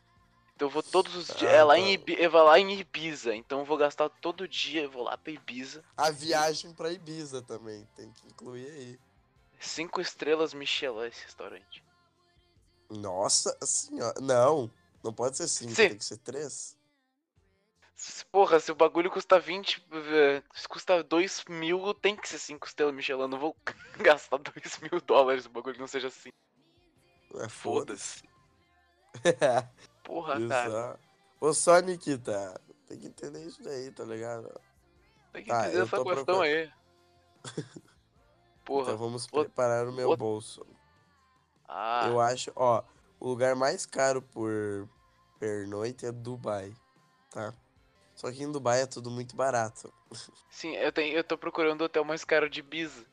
Então 0.61 0.69
eu 0.69 0.73
vou 0.73 0.83
todos 0.83 1.15
os 1.17 1.29
dias. 1.29 1.51
Ah, 1.51 1.57
é, 1.57 1.65
lá 1.65 1.73
tá. 1.73 1.81
em 1.81 1.93
Ibi- 1.95 2.21
é 2.23 2.29
lá 2.29 2.59
em 2.59 2.79
Ibiza, 2.81 3.35
então 3.35 3.61
eu 3.61 3.65
vou 3.65 3.79
gastar 3.79 4.11
todo 4.11 4.47
dia, 4.47 4.83
eu 4.83 4.91
vou 4.91 5.03
lá 5.05 5.17
pra 5.17 5.33
Ibiza. 5.33 5.83
A 5.97 6.11
viagem 6.11 6.75
pra 6.75 6.93
Ibiza 6.93 7.41
também, 7.41 7.89
tem 7.97 8.13
que 8.13 8.27
incluir 8.29 8.67
aí. 8.71 9.01
Cinco 9.59 10.03
estrelas 10.03 10.53
Michelin 10.53 11.07
esse 11.07 11.25
restaurante. 11.25 11.83
Nossa 12.91 13.57
senhora. 13.65 14.21
Não, 14.21 14.71
não 15.03 15.15
pode 15.15 15.39
ser 15.39 15.49
5, 15.49 15.71
Sim. 15.71 15.89
tem 15.89 15.97
que 15.97 16.05
ser 16.05 16.19
3. 16.19 16.77
Se- 17.97 18.25
Porra, 18.27 18.61
se 18.61 18.71
o 18.71 18.75
bagulho 18.75 19.11
custa 19.11 19.41
20, 19.41 19.83
eh, 19.91 20.43
se 20.55 20.69
custa 20.69 21.03
2 21.03 21.43
mil, 21.49 21.95
tem 21.95 22.15
que 22.15 22.29
ser 22.29 22.39
5 22.39 22.67
estrelas 22.67 22.95
Michelin. 22.95 23.23
Eu 23.23 23.29
não 23.29 23.39
vou 23.39 23.57
gastar 23.97 24.37
2 24.37 24.79
mil 24.81 25.01
dólares 25.01 25.47
o 25.47 25.51
bagulho 25.51 25.79
não 25.81 25.87
seja 25.87 26.09
assim. 26.09 26.29
É 27.37 27.49
Foda-se. 27.49 28.23
Porra, 30.11 30.39
Isso, 30.41 30.49
cara. 30.49 30.99
ó. 31.41 31.47
Ô 31.47 31.55
só, 31.55 31.79
Nikita, 31.79 32.61
tem 32.89 32.99
que 32.99 33.07
entender 33.07 33.45
isso 33.47 33.63
daí, 33.63 33.93
tá 33.93 34.03
ligado? 34.05 34.51
Tem 35.33 35.45
que 35.45 35.49
Tá, 35.51 35.69
entender 35.69 35.83
essa 35.83 35.97
questão 35.97 36.05
procurando. 36.05 36.43
aí. 36.43 36.73
Porra. 38.65 38.83
Então 38.93 38.99
vamos 38.99 39.25
o- 39.27 39.31
preparar 39.31 39.87
o 39.87 39.93
meu 39.93 40.11
o- 40.11 40.17
bolso. 40.17 40.67
Ah, 41.69 42.09
Eu 42.09 42.21
acho, 42.21 42.51
ó, 42.57 42.83
o 43.21 43.29
lugar 43.29 43.55
mais 43.55 43.87
caro 43.87 44.21
por 44.21 44.89
pernoite 45.39 46.05
é 46.05 46.11
Dubai, 46.11 46.75
tá? 47.31 47.55
Só 48.17 48.33
que 48.33 48.43
em 48.43 48.51
Dubai 48.51 48.83
é 48.83 48.87
tudo 48.87 49.11
muito 49.13 49.37
barato. 49.37 49.93
sim, 50.51 50.75
eu, 50.75 50.91
tenho, 50.91 51.17
eu 51.17 51.23
tô 51.23 51.39
procurando 51.39 51.83
o 51.83 51.85
hotel 51.85 52.05
mais 52.05 52.25
caro 52.25 52.51
de 52.51 52.59
Ibiza. 52.59 53.07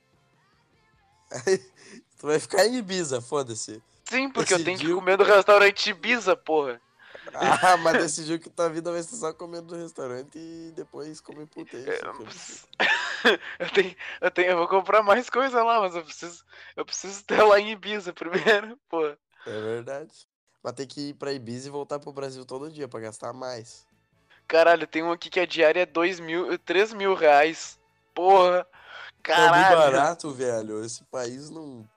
tu 2.19 2.25
vai 2.27 2.39
ficar 2.39 2.65
em 2.65 2.77
Ibiza, 2.77 3.21
foda-se. 3.21 3.81
Sim, 4.05 4.31
porque 4.31 4.53
eu 4.53 4.57
tenho 4.57 4.77
que 4.77 4.83
Decidiu. 4.85 4.95
comer 4.97 5.17
no 5.17 5.23
restaurante 5.23 5.89
Ibiza, 5.91 6.35
porra. 6.35 6.81
Ah, 7.33 7.77
mas 7.77 7.93
decidiu 8.03 8.39
que 8.39 8.49
tua 8.49 8.69
vida 8.69 8.91
vai 8.91 9.01
ser 9.03 9.15
só 9.15 9.33
comendo 9.33 9.75
no 9.75 9.81
restaurante 9.81 10.37
e 10.37 10.71
depois 10.75 11.19
comer 11.21 11.47
que 11.47 11.59
eu 11.59 11.65
eu 13.59 13.69
tenho, 13.71 13.95
eu 14.21 14.31
tenho, 14.31 14.51
eu 14.51 14.57
vou 14.57 14.67
comprar 14.67 15.01
mais 15.01 15.29
coisa 15.29 15.63
lá, 15.63 15.81
mas 15.81 15.95
eu 15.95 16.03
preciso, 16.03 16.45
eu 16.75 16.85
preciso 16.85 17.23
ter 17.23 17.41
lá 17.41 17.59
em 17.59 17.71
Ibiza 17.71 18.13
primeiro, 18.13 18.77
porra. 18.89 19.17
É 19.45 19.61
verdade. 19.61 20.27
Mas 20.63 20.73
tem 20.73 20.87
que 20.87 21.09
ir 21.09 21.13
pra 21.13 21.33
Ibiza 21.33 21.67
e 21.67 21.71
voltar 21.71 21.99
pro 21.99 22.11
Brasil 22.11 22.45
todo 22.45 22.71
dia 22.71 22.87
pra 22.87 22.99
gastar 22.99 23.33
mais. 23.33 23.85
Caralho, 24.47 24.87
tem 24.87 25.03
um 25.03 25.11
aqui 25.11 25.29
que 25.29 25.39
a 25.39 25.45
diária 25.45 25.81
é 25.81 25.85
2 25.85 26.19
mil, 26.19 26.57
3 26.59 26.93
mil 26.93 27.13
reais. 27.13 27.79
Porra. 28.13 28.65
É 29.23 29.39
muito 29.39 29.67
Caralho. 29.67 29.77
barato, 29.77 30.31
velho. 30.31 30.83
Esse 30.83 31.03
país 31.05 31.49
não. 31.49 31.87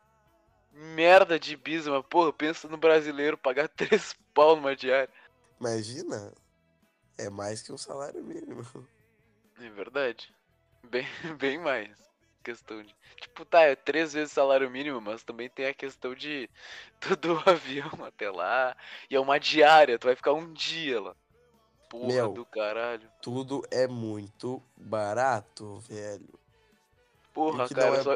merda 0.73 1.39
de 1.39 1.55
Ibiza, 1.55 1.91
mas 1.91 2.05
porra, 2.09 2.33
pensa 2.33 2.69
no 2.69 2.77
brasileiro 2.77 3.39
pagar 3.39 3.69
3 3.69 4.17
pau 4.35 4.57
numa 4.57 4.75
diária. 4.75 5.09
Imagina. 5.61 6.33
É 7.19 7.29
mais 7.29 7.61
que 7.61 7.71
um 7.71 7.77
salário 7.77 8.25
mínimo. 8.25 8.67
É 9.61 9.69
verdade. 9.69 10.35
Bem, 10.83 11.07
bem 11.39 11.59
mais. 11.59 11.91
Questão 12.43 12.83
de. 12.83 12.95
Tipo, 13.21 13.45
tá, 13.45 13.61
é 13.61 13.77
três 13.77 14.15
vezes 14.15 14.33
salário 14.33 14.71
mínimo, 14.71 14.99
mas 14.99 15.23
também 15.23 15.51
tem 15.51 15.67
a 15.67 15.75
questão 15.75 16.15
de 16.15 16.49
todo 16.99 17.35
o 17.35 17.43
avião 17.49 17.91
até 18.03 18.31
lá. 18.31 18.75
E 19.11 19.15
é 19.15 19.21
uma 19.21 19.39
diária, 19.39 19.99
tu 19.99 20.07
vai 20.07 20.17
ficar 20.17 20.33
um 20.33 20.51
dia 20.55 21.01
lá. 21.01 21.15
Porra 21.91 22.07
Meu. 22.07 22.33
do 22.33 22.47
caralho. 22.47 23.11
Tudo 23.21 23.63
é 23.71 23.87
muito 23.87 24.63
barato, 24.75 25.81
velho. 25.81 26.41
Porra, 27.35 27.69
cara, 27.69 27.97
é- 27.97 28.03
só, 28.03 28.15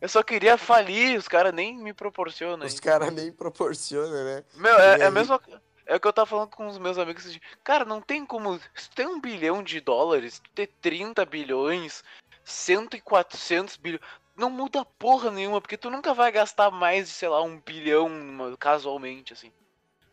eu 0.00 0.08
só 0.08 0.22
queria 0.22 0.56
falir, 0.56 1.18
os 1.18 1.28
caras 1.28 1.52
nem 1.52 1.76
me 1.76 1.92
proporcionam. 1.92 2.66
Os 2.66 2.80
caras 2.80 3.12
nem 3.12 3.32
proporcionam, 3.32 4.24
né? 4.24 4.44
Meu, 4.54 4.78
é, 4.78 5.00
é 5.00 5.06
a 5.06 5.10
mesma. 5.10 5.40
É 5.86 5.94
o 5.94 6.00
que 6.00 6.08
eu 6.08 6.12
tava 6.12 6.26
falando 6.26 6.50
com 6.50 6.66
os 6.66 6.78
meus 6.78 6.98
amigos. 6.98 7.24
assim, 7.24 7.40
Cara, 7.62 7.84
não 7.84 8.00
tem 8.00 8.26
como. 8.26 8.60
Se 8.74 8.90
tem 8.90 9.06
um 9.06 9.20
bilhão 9.20 9.62
de 9.62 9.80
dólares, 9.80 10.40
tu 10.40 10.50
ter 10.50 10.66
30 10.82 11.24
bilhões, 11.24 12.02
100 12.44 12.88
e 12.94 13.00
400 13.00 13.76
bilhões. 13.76 14.02
não 14.36 14.50
muda 14.50 14.84
porra 14.84 15.30
nenhuma, 15.30 15.60
porque 15.60 15.78
tu 15.78 15.88
nunca 15.88 16.12
vai 16.12 16.32
gastar 16.32 16.70
mais 16.70 17.08
de, 17.08 17.14
sei 17.14 17.28
lá, 17.28 17.40
um 17.42 17.60
bilhão 17.60 18.10
casualmente, 18.58 19.32
assim. 19.32 19.52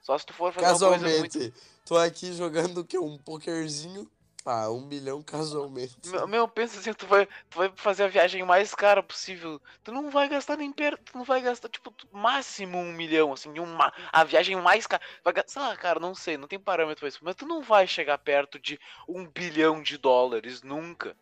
Só 0.02 0.18
se 0.18 0.26
tu 0.26 0.34
for 0.34 0.54
fazer 0.54 0.68
Casualmente, 0.68 1.38
muito... 1.38 1.54
tô 1.86 1.98
aqui 1.98 2.34
jogando 2.34 2.82
o 2.82 2.86
quê? 2.86 3.00
Um 3.00 3.18
pokerzinho. 3.18 4.10
Ah, 4.46 4.70
um 4.70 4.82
milhão 4.82 5.22
casualmente. 5.24 5.96
Meu, 6.06 6.28
meu, 6.28 6.48
pensa 6.48 6.78
assim, 6.80 6.94
tu 6.94 7.08
vai, 7.08 7.26
tu 7.50 7.58
vai 7.58 7.72
fazer 7.78 8.04
a 8.04 8.08
viagem 8.10 8.44
mais 8.44 8.76
cara 8.76 9.02
possível. 9.02 9.62
Tu 9.84 9.92
não 9.92 10.10
vai 10.10 10.28
gastar 10.28 10.58
nem 10.58 10.72
perto, 10.72 11.02
tu 11.12 11.18
não 11.18 11.24
vai 11.24 11.42
gastar, 11.42 11.70
tipo, 11.70 11.90
tu- 11.92 12.08
máximo 12.12 12.78
um 12.78 12.92
milhão, 12.92 13.32
assim, 13.32 13.58
uma, 13.58 13.94
a 14.12 14.24
viagem 14.26 14.56
mais 14.58 14.86
cara. 14.86 15.02
Vai 15.24 15.34
gastar, 15.34 15.72
ah, 15.72 15.78
cara, 15.78 16.00
não 16.02 16.14
sei, 16.14 16.38
não 16.38 16.48
tem 16.48 16.60
parâmetro 16.60 17.00
pra 17.00 17.08
isso, 17.08 17.20
mas 17.22 17.36
tu 17.36 17.46
não 17.46 17.62
vai 17.62 17.88
chegar 17.88 18.18
perto 18.18 18.60
de 18.60 18.78
um 19.08 19.26
bilhão 19.26 19.82
de 19.82 19.98
dólares, 19.98 20.62
nunca. 20.62 21.16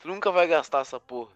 Tu 0.00 0.08
nunca 0.08 0.32
vai 0.32 0.48
gastar 0.48 0.80
essa 0.80 0.98
porra. 0.98 1.32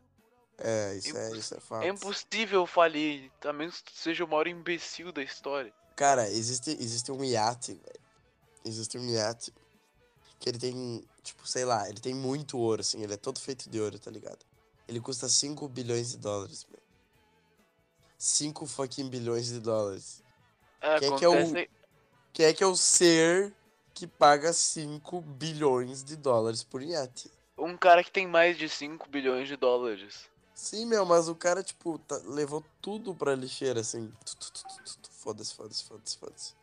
É, 0.58 0.94
isso 0.96 1.16
é, 1.16 1.30
isso 1.32 1.54
é 1.54 1.60
fato. 1.60 1.84
É 1.84 1.88
impossível 1.88 2.66
falir, 2.66 3.30
a 3.44 3.52
menos 3.52 3.80
que 3.80 3.92
tu 3.92 3.98
seja 3.98 4.24
o 4.24 4.28
maior 4.28 4.48
imbecil 4.48 5.12
da 5.12 5.22
história. 5.22 5.72
Cara, 5.96 6.28
existe, 6.28 6.70
existe 6.72 7.12
um 7.12 7.22
iate, 7.24 7.74
velho. 7.74 8.00
Existe 8.64 8.98
um 8.98 9.08
iate 9.08 9.52
que 10.40 10.48
ele 10.48 10.58
tem, 10.58 11.04
tipo, 11.22 11.46
sei 11.46 11.64
lá, 11.66 11.88
ele 11.88 12.00
tem 12.00 12.14
muito 12.14 12.58
ouro, 12.58 12.80
assim, 12.80 13.02
ele 13.02 13.12
é 13.12 13.16
todo 13.16 13.38
feito 13.38 13.68
de 13.70 13.78
ouro, 13.78 13.98
tá 13.98 14.10
ligado? 14.10 14.38
Ele 14.88 14.98
custa 14.98 15.28
5 15.28 15.68
bilhões 15.68 16.10
de 16.10 16.16
dólares, 16.16 16.66
meu. 16.68 16.80
5 18.18 18.66
fucking 18.66 19.08
bilhões 19.08 19.46
de 19.46 19.60
dólares. 19.60 20.22
É, 20.80 20.98
Quem 20.98 21.12
é 21.12 21.18
que 21.18 21.24
é 21.24 21.28
o- 21.28 21.52
Quem 22.32 22.46
é 22.46 22.52
que 22.54 22.64
é 22.64 22.66
o 22.66 22.76
ser 22.76 23.54
que 23.92 24.06
paga 24.06 24.52
5 24.52 25.20
bilhões 25.20 26.02
de 26.02 26.16
dólares 26.16 26.64
por 26.64 26.82
iate? 26.82 27.30
um 27.58 27.76
cara 27.76 28.02
que 28.02 28.10
tem 28.10 28.26
mais 28.26 28.56
de 28.56 28.66
5 28.70 29.06
bilhões 29.10 29.46
de 29.46 29.54
dólares. 29.54 30.30
Sim, 30.54 30.86
meu, 30.86 31.04
mas 31.04 31.28
o 31.28 31.34
cara, 31.34 31.62
tipo, 31.62 31.98
tá- 31.98 32.20
levou 32.24 32.64
tudo 32.80 33.14
pra 33.14 33.34
lixeira, 33.34 33.80
assim. 33.80 34.10
Foda-se, 35.10 35.54
foda-se, 35.54 35.84
foda-se, 35.84 36.16
foda-se. 36.16 36.54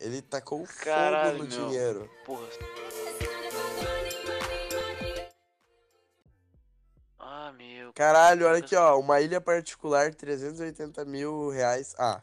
Ele 0.00 0.22
tacou 0.22 0.64
Caralho, 0.82 1.38
fogo 1.38 1.44
no 1.44 1.56
meu. 1.56 1.66
dinheiro. 1.68 2.10
Porra. 2.24 2.46
Ah, 7.18 7.52
meu. 7.52 7.92
Caralho, 7.92 8.46
olha 8.46 8.58
aqui, 8.58 8.76
ó. 8.76 8.98
Uma 8.98 9.20
ilha 9.20 9.40
particular, 9.40 10.14
380 10.14 11.04
mil 11.04 11.50
reais. 11.50 11.94
Ah, 11.98 12.22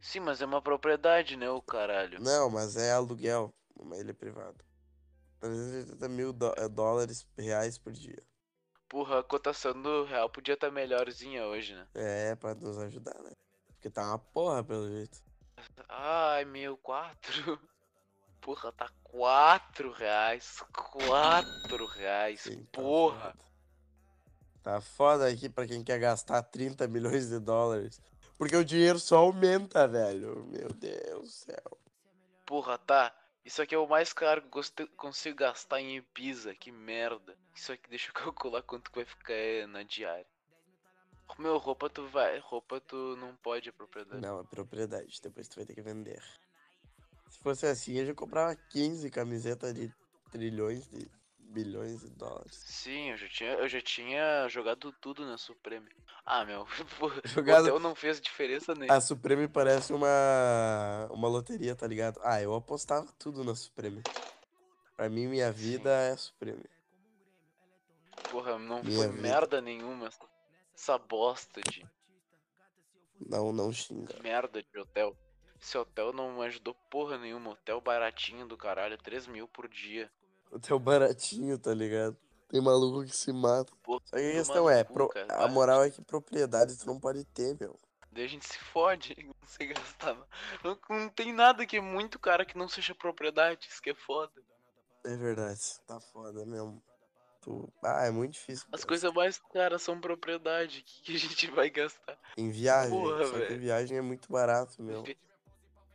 Sim, 0.00 0.20
mas 0.20 0.40
é 0.40 0.46
uma 0.46 0.62
propriedade, 0.62 1.36
né, 1.36 1.50
o 1.50 1.60
caralho? 1.60 2.20
não, 2.20 2.48
mas 2.48 2.76
é 2.76 2.92
aluguel. 2.92 3.52
Uma 3.76 3.96
ilha 3.96 4.14
privada. 4.14 4.56
380 5.40 6.08
mil 6.08 6.34
eh, 6.56 6.68
dólares 6.68 7.26
reais 7.36 7.78
por 7.78 7.92
dia. 7.92 8.22
Porra, 8.88 9.20
a 9.20 9.22
cotação 9.22 9.72
do 9.80 10.04
real 10.04 10.30
podia 10.30 10.54
estar 10.54 10.70
melhorzinha 10.70 11.44
hoje, 11.46 11.74
né? 11.74 11.86
É, 11.94 12.34
pra 12.36 12.54
nos 12.54 12.78
ajudar, 12.78 13.20
né? 13.22 13.32
Porque 13.74 13.90
tá 13.90 14.02
uma 14.08 14.18
porra, 14.18 14.64
pelo 14.64 14.88
jeito. 14.88 15.20
Ai, 15.88 16.44
meu, 16.44 16.76
quatro. 16.76 17.60
Porra, 18.40 18.72
tá 18.72 18.88
quatro 19.02 19.92
reais. 19.92 20.62
Quatro 20.72 21.86
reais. 21.86 22.44
Tá 22.44 22.80
Porra. 22.80 23.36
Tá 24.62 24.80
foda 24.80 25.28
aqui 25.28 25.48
pra 25.48 25.66
quem 25.66 25.82
quer 25.82 25.98
gastar 25.98 26.42
30 26.42 26.86
milhões 26.88 27.28
de 27.28 27.38
dólares. 27.38 28.00
Porque 28.36 28.56
o 28.56 28.64
dinheiro 28.64 28.98
só 28.98 29.18
aumenta, 29.18 29.88
velho. 29.88 30.44
Meu 30.46 30.68
Deus 30.68 31.22
do 31.22 31.26
céu. 31.26 31.78
Porra, 32.46 32.78
tá. 32.78 33.14
Isso 33.44 33.62
aqui 33.62 33.74
é 33.74 33.78
o 33.78 33.88
mais 33.88 34.12
caro 34.12 34.42
que 34.42 34.82
eu 34.82 34.88
consigo 34.96 35.38
gastar 35.38 35.80
em 35.80 35.96
Ibiza. 35.96 36.54
Que 36.54 36.70
merda. 36.70 37.36
Isso 37.54 37.72
aqui, 37.72 37.88
deixa 37.88 38.10
eu 38.10 38.14
calcular 38.14 38.62
quanto 38.62 38.90
que 38.90 38.98
vai 38.98 39.04
ficar 39.04 39.34
eh, 39.34 39.66
na 39.66 39.82
diária. 39.82 40.26
Meu, 41.38 41.56
roupa 41.58 41.88
tu 41.90 42.06
vai. 42.08 42.38
Roupa 42.38 42.80
tu 42.80 43.16
não 43.16 43.34
pode, 43.36 43.68
é 43.68 43.72
propriedade. 43.72 44.20
Não, 44.20 44.40
é 44.40 44.44
propriedade. 44.44 45.20
Depois 45.22 45.46
tu 45.48 45.56
vai 45.56 45.64
ter 45.66 45.74
que 45.74 45.82
vender. 45.82 46.22
Se 47.30 47.38
fosse 47.40 47.66
assim, 47.66 47.94
eu 47.98 48.06
já 48.06 48.14
comprava 48.14 48.56
15 48.70 49.10
camisetas 49.10 49.74
de 49.74 49.92
trilhões 50.32 50.88
de 50.88 51.08
bilhões 51.38 52.00
de 52.00 52.08
dólares. 52.10 52.54
Sim, 52.66 53.10
eu 53.10 53.16
já 53.16 53.28
tinha, 53.28 53.50
eu 53.52 53.68
já 53.68 53.80
tinha 53.80 54.48
jogado 54.48 54.92
tudo 55.00 55.24
na 55.26 55.38
Supreme. 55.38 55.88
Ah, 56.26 56.44
meu, 56.44 56.66
Jogado- 57.24 57.64
o 57.64 57.68
hotel 57.68 57.78
não 57.80 57.94
fez 57.94 58.20
diferença 58.20 58.74
nenhuma. 58.74 58.96
A 58.96 59.00
Supreme 59.00 59.48
parece 59.48 59.92
uma 59.92 61.08
uma 61.10 61.28
loteria, 61.28 61.74
tá 61.74 61.86
ligado? 61.86 62.20
Ah, 62.22 62.40
eu 62.42 62.54
apostava 62.54 63.06
tudo 63.18 63.44
na 63.44 63.54
Supreme. 63.54 64.02
Pra 64.96 65.08
mim, 65.08 65.26
minha 65.28 65.50
vida 65.52 65.90
é 65.90 66.10
a 66.12 66.16
Supreme. 66.16 66.64
Porra, 68.30 68.58
não 68.58 68.82
Minha 68.82 68.96
foi 68.98 69.08
vida. 69.08 69.22
merda 69.22 69.60
nenhuma 69.60 70.08
essa, 70.08 70.24
essa 70.78 70.96
bosta 70.96 71.60
de 71.62 71.84
Não, 73.20 73.52
não 73.52 73.72
xinga. 73.72 74.14
merda 74.22 74.62
de 74.62 74.78
hotel. 74.78 75.16
Esse 75.60 75.76
hotel 75.76 76.12
não 76.12 76.40
ajudou 76.42 76.72
porra 76.88 77.18
nenhuma. 77.18 77.50
Hotel 77.50 77.80
baratinho 77.80 78.46
do 78.46 78.56
caralho, 78.56 78.96
3 78.96 79.26
mil 79.26 79.48
por 79.48 79.68
dia. 79.68 80.10
O 80.52 80.60
teu 80.60 80.78
baratinho, 80.78 81.58
tá 81.58 81.74
ligado? 81.74 82.16
Tem 82.48 82.60
maluco 82.60 83.04
que 83.04 83.14
se 83.14 83.32
mata. 83.32 83.72
Porra, 83.82 84.00
Só 84.04 84.16
que 84.16 84.22
a 84.22 84.32
questão 84.32 84.70
é, 84.70 84.84
pro- 84.84 85.08
cara, 85.08 85.44
a 85.44 85.48
moral 85.48 85.82
é 85.82 85.90
que 85.90 86.00
propriedade 86.00 86.78
tu 86.78 86.86
não 86.86 86.98
pode 86.98 87.24
ter, 87.24 87.56
meu. 87.60 87.76
Daí 88.12 88.24
a 88.24 88.28
gente 88.28 88.46
se 88.46 88.58
fode, 88.58 89.14
não 89.26 89.48
sei 89.48 89.66
gastar. 89.66 90.16
Não, 90.62 90.78
não 90.88 91.08
tem 91.10 91.32
nada 91.32 91.66
que 91.66 91.76
é 91.76 91.80
muito 91.80 92.18
cara 92.20 92.46
que 92.46 92.56
não 92.56 92.68
seja 92.68 92.94
propriedade, 92.94 93.66
isso 93.68 93.82
que 93.82 93.90
é 93.90 93.94
foda. 93.94 94.32
É 95.04 95.16
verdade, 95.16 95.60
tá 95.86 96.00
foda 96.00 96.46
mesmo. 96.46 96.80
Tu... 97.48 97.72
Ah, 97.82 98.04
é 98.04 98.10
muito 98.10 98.34
difícil. 98.34 98.66
As 98.70 98.84
coisas 98.84 99.10
mais 99.14 99.38
caras 99.38 99.80
são 99.80 99.98
propriedade, 99.98 100.80
o 100.80 100.84
que, 100.84 101.02
que 101.02 101.16
a 101.16 101.18
gente 101.18 101.50
vai 101.50 101.70
gastar? 101.70 102.18
Em 102.36 102.50
viagem, 102.50 102.90
Porra, 102.90 103.24
só 103.24 103.46
que 103.46 103.54
viagem 103.54 103.96
é 103.96 104.02
muito 104.02 104.30
barato, 104.30 104.82
meu. 104.82 105.02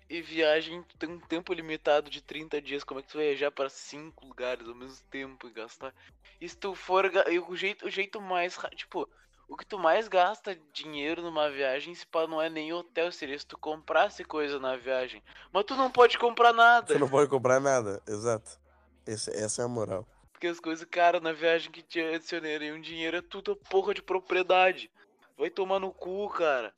E 0.10 0.22
viagem 0.22 0.84
tem 0.98 1.10
um 1.10 1.20
tempo 1.20 1.54
limitado 1.54 2.10
de 2.10 2.22
30 2.22 2.60
dias. 2.60 2.84
Como 2.84 3.00
é 3.00 3.04
que 3.04 3.10
tu 3.10 3.18
vai 3.18 3.28
viajar 3.28 3.52
para 3.52 3.70
cinco 3.70 4.26
lugares 4.26 4.68
ao 4.68 4.76
mesmo 4.76 4.98
tempo 5.12 5.48
e 5.48 5.52
gastar? 5.52 5.94
E 6.42 6.50
se 6.50 6.58
tu 6.58 6.74
for. 6.74 7.06
O 7.48 7.56
jeito, 7.56 7.86
o 7.86 7.90
jeito 7.90 8.20
mais. 8.20 8.58
Tipo, 8.76 9.08
o 9.48 9.56
que 9.56 9.66
tu 9.66 9.78
mais 9.78 10.08
gasta 10.08 10.58
dinheiro 10.72 11.22
numa 11.22 11.50
viagem, 11.50 11.96
se 11.96 12.06
pá, 12.06 12.28
não 12.28 12.42
é 12.42 12.50
nem 12.50 12.74
hotel, 12.74 13.12
seria 13.12 13.38
se 13.38 13.46
tu 13.46 13.58
comprasse 13.58 14.24
coisa 14.24 14.60
na 14.60 14.76
viagem. 14.76 15.24
Mas 15.52 15.64
tu 15.64 15.76
não 15.76 15.90
pode 15.90 16.18
comprar 16.18 16.54
nada. 16.54 16.88
Você 16.88 17.00
não 17.00 17.10
pode 17.10 17.30
comprar 17.30 17.60
nada, 17.60 18.02
exato. 18.08 18.60
Esse, 19.06 19.32
essa 19.32 19.62
é 19.62 19.66
a 19.66 19.68
moral. 19.68 20.08
Porque 20.44 20.52
as 20.52 20.60
coisas 20.60 20.86
caras 20.92 21.22
na 21.22 21.32
viagem 21.32 21.72
que 21.72 21.82
te 21.82 22.02
adicionariam 22.02 22.82
dinheiro 22.82 23.16
é 23.16 23.22
tudo 23.22 23.56
porra 23.56 23.94
de 23.94 24.02
propriedade. 24.02 24.92
Vai 25.38 25.50
tomar 25.50 25.80
no 25.80 25.94
cu, 25.94 26.28
cara. 26.32 26.76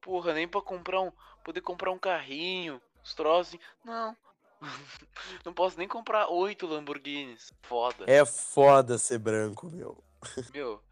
Porra, 0.00 0.32
nem 0.32 0.48
pra 0.48 0.62
comprar 0.62 1.02
um. 1.02 1.12
Poder 1.44 1.60
comprar 1.60 1.90
um 1.90 1.98
carrinho, 1.98 2.80
os 3.02 3.12
troços. 3.12 3.60
Não. 3.84 4.16
Não 5.44 5.52
posso 5.52 5.76
nem 5.76 5.86
comprar 5.86 6.28
oito 6.28 6.66
Lamborghinis. 6.66 7.52
Foda. 7.64 8.06
É 8.08 8.24
foda 8.24 8.96
ser 8.96 9.18
branco, 9.18 9.70
meu. 9.70 10.02
Meu, 10.54 10.82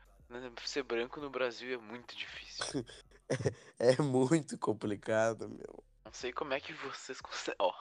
ser 0.67 0.83
branco 0.83 1.19
no 1.19 1.31
Brasil 1.31 1.73
é 1.73 1.79
muito 1.79 2.15
difícil. 2.15 2.85
É 3.79 3.97
muito 4.03 4.59
complicado, 4.59 5.49
meu. 5.49 5.83
Não 6.05 6.13
sei 6.13 6.35
como 6.35 6.53
é 6.53 6.61
que 6.61 6.75
vocês 6.75 7.19
conseguem. 7.19 7.57
Ó, 7.59 7.71
o 7.71 7.73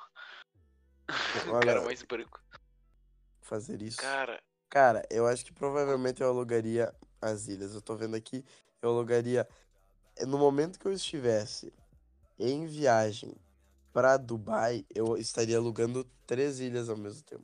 Olha, 1.51 1.65
cara 1.65 1.81
mais 1.81 2.01
branco. 2.03 2.41
Fazer 3.51 3.81
isso. 3.81 3.97
Cara, 3.97 4.41
Cara, 4.69 5.05
eu 5.09 5.27
acho 5.27 5.43
que 5.43 5.51
provavelmente 5.51 6.21
eu 6.21 6.29
alugaria 6.29 6.95
as 7.21 7.49
ilhas. 7.49 7.75
Eu 7.75 7.81
tô 7.81 7.93
vendo 7.93 8.15
aqui, 8.15 8.45
eu 8.81 8.89
alugaria. 8.89 9.45
No 10.21 10.37
momento 10.37 10.79
que 10.79 10.85
eu 10.87 10.93
estivesse 10.93 11.73
em 12.39 12.65
viagem 12.65 13.35
pra 13.91 14.15
Dubai, 14.15 14.85
eu 14.95 15.17
estaria 15.17 15.57
alugando 15.57 16.05
três 16.25 16.61
ilhas 16.61 16.87
ao 16.87 16.95
mesmo 16.95 17.21
tempo. 17.23 17.43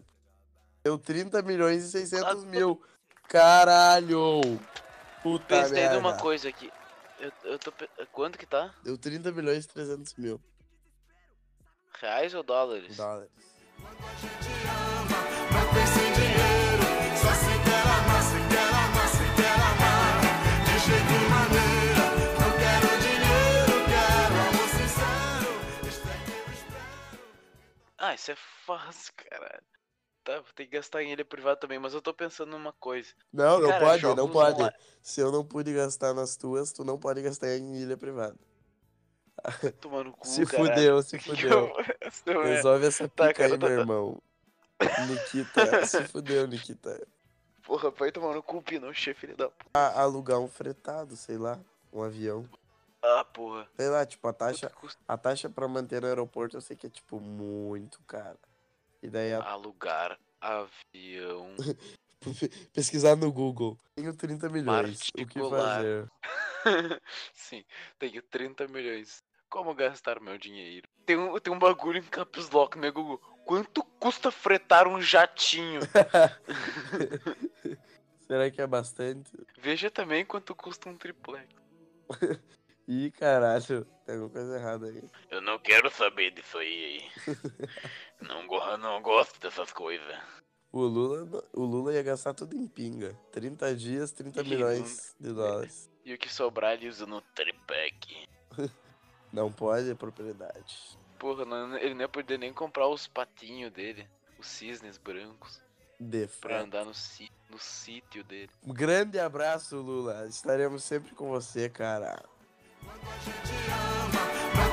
Deu 0.86 0.98
30 0.98 1.42
milhões 1.42 1.84
e 1.84 1.92
600 1.92 2.46
mil. 2.46 2.82
Caralho! 3.28 4.40
Puta 5.22 5.44
pensei 5.64 5.82
merda. 5.82 5.96
numa 5.96 6.16
coisa 6.16 6.48
aqui. 6.48 6.72
Eu, 7.20 7.32
eu 7.44 7.60
tô. 7.60 7.74
Quanto 8.14 8.38
que 8.38 8.46
tá? 8.46 8.74
Deu 8.84 8.98
30 8.98 9.34
milhões 9.34 9.66
e 9.66 9.68
300 9.68 10.14
mil 10.16 10.40
Reais 12.00 12.34
ou 12.34 12.44
dólares? 12.44 12.96
dólares. 12.96 13.32
Ah, 28.08 28.14
isso 28.16 28.32
é 28.32 28.36
fácil, 28.66 29.12
caralho. 29.18 29.64
Tá, 30.24 30.36
vou 30.36 30.54
ter 30.56 30.64
que 30.66 30.72
gastar 30.72 31.04
em 31.04 31.12
ilha 31.12 31.26
privada 31.26 31.58
também, 31.58 31.78
mas 31.78 31.94
eu 31.94 32.02
tô 32.02 32.14
pensando 32.14 32.52
numa 32.52 32.72
coisa. 32.72 33.10
Não, 33.34 33.60
não 33.60 33.70
Cara, 33.70 33.86
pode, 33.86 34.04
não 34.16 34.30
pode. 34.30 34.62
online- 34.62 34.76
Se 35.02 35.20
eu 35.20 35.30
não 35.30 35.44
pude 35.44 35.74
gastar 35.74 36.14
nas 36.14 36.38
tuas, 36.38 36.72
tu 36.72 36.86
não 36.86 36.98
pode 36.98 37.22
gastar 37.22 37.50
em 37.58 37.76
ilha 37.76 37.98
privada. 37.98 38.38
Tomar 39.82 40.06
no 40.06 40.14
cu, 40.14 40.26
Se 40.26 40.46
caralho. 40.46 40.70
fudeu, 40.70 41.04
se 41.04 41.20
fudeu. 41.20 41.50
eu- 41.52 42.42
é- 42.42 42.54
Resolve 42.56 42.86
essa 42.88 43.10
Tá, 43.10 43.28
pica 43.28 43.34
cara, 43.44 43.54
aí, 43.56 43.60
tá- 43.60 43.68
meu 43.68 43.78
irmão. 43.78 44.22
Nikita, 45.06 45.84
se 45.86 46.08
fudeu, 46.08 46.48
Nikita. 46.48 47.06
Porra, 47.66 47.90
vai 47.92 48.10
tomar 48.10 48.34
no 48.34 48.42
cu, 48.42 48.62
Pinochet, 48.62 49.16
filho 49.16 49.36
da 49.36 49.50
p. 49.50 49.66
A- 49.74 50.02
alugar 50.02 50.40
um 50.40 50.48
fretado, 50.48 51.18
sei 51.18 51.38
lá, 51.38 51.60
um 51.92 52.02
avião. 52.02 52.48
Ah, 53.02 53.24
porra. 53.24 53.68
Sei 53.76 53.90
lá, 53.90 54.06
tipo, 54.06 54.28
a 54.28 54.34
taxa, 54.34 54.72
a 55.08 55.18
taxa 55.18 55.50
pra 55.50 55.68
manter 55.68 56.02
no 56.02 56.08
aeroporto 56.08 56.58
eu 56.58 56.62
sei 56.62 56.76
que 56.76 56.88
é, 56.88 56.90
tipo, 56.90 57.20
muito 57.20 58.02
cara. 58.04 58.38
E 59.02 59.10
daí, 59.10 59.34
a- 59.34 59.44
alugar 59.44 60.20
avião 60.42 61.56
pesquisar 62.74 63.16
no 63.16 63.32
Google. 63.32 63.78
Tenho 63.96 64.16
30 64.16 64.50
milhões, 64.50 65.08
o 65.18 65.26
que 65.26 65.40
fazer? 65.50 66.12
Sim, 67.34 67.64
tenho 68.00 68.22
30 68.24 68.68
milhões. 68.68 69.24
Como 69.50 69.74
gastar 69.74 70.20
meu 70.20 70.38
dinheiro? 70.38 70.88
Tem 71.06 71.16
um, 71.18 71.40
tem 71.40 71.54
um 71.54 71.60
bagulho 71.60 72.00
em 72.00 72.04
Caps 72.04 72.50
Lock, 72.50 72.78
né, 72.78 72.92
Google? 72.92 73.18
Quanto 73.46 73.82
custa 73.82 74.30
fretar 74.30 74.88
um 74.88 75.02
jatinho? 75.02 75.80
Será 78.28 78.52
que 78.52 78.62
é 78.62 78.68
bastante? 78.68 79.32
Veja 79.58 79.90
também 79.90 80.26
quanto 80.26 80.54
custa 80.54 80.90
um 80.90 80.98
triplex. 80.98 81.48
Ih, 82.88 83.12
caralho, 83.12 83.86
tem 84.06 84.16
alguma 84.16 84.30
coisa 84.32 84.56
errada 84.58 84.88
aí. 84.88 85.04
Eu 85.30 85.42
não 85.42 85.60
quero 85.60 85.90
saber 85.92 86.32
disso 86.32 86.58
aí. 86.58 87.02
não, 88.22 88.48
go 88.48 88.78
não 88.78 89.02
gosto 89.02 89.40
dessas 89.42 89.72
coisas. 89.74 90.18
O 90.72 90.82
Lula, 90.82 91.44
o 91.54 91.64
Lula 91.64 91.94
ia 91.94 92.04
gastar 92.04 92.34
tudo 92.34 92.56
em 92.56 92.68
pinga. 92.68 93.14
30 93.32 93.76
dias, 93.76 94.12
30 94.12 94.42
Ih, 94.42 94.44
milhões 94.50 95.16
de 95.20 95.34
dólares. 95.34 95.90
E 96.06 96.14
o 96.14 96.18
que 96.18 96.32
sobrar 96.32 96.74
ele 96.74 96.88
usa 96.88 97.06
no 97.06 97.22
tripack. 97.36 98.28
Não 99.34 99.52
pode, 99.52 99.92
é 99.92 99.96
propriedade. 99.96 100.98
Porra, 101.20 101.44
não- 101.44 101.76
ele 101.78 101.94
não 101.94 102.02
ia 102.02 102.08
poder 102.08 102.38
nem 102.38 102.54
comprar 102.54 102.88
os 102.88 103.08
patinhos 103.08 103.72
dele. 103.74 104.08
Os 104.40 104.48
cisnes 104.48 104.98
brancos. 104.98 105.60
De 106.00 106.28
Pra 106.40 106.58
fato. 106.60 106.64
andar 106.66 106.86
no, 106.86 106.92
no 107.50 107.60
sítio 107.60 108.24
dele. 108.24 108.50
Um 108.64 108.72
grande 108.74 109.20
abraço, 109.20 109.76
Lula. 109.78 110.26
Estaremos 110.28 110.84
sempre 110.84 111.14
com 111.16 111.28
você, 111.28 111.68
cara. 111.70 112.24
Não 112.84 112.94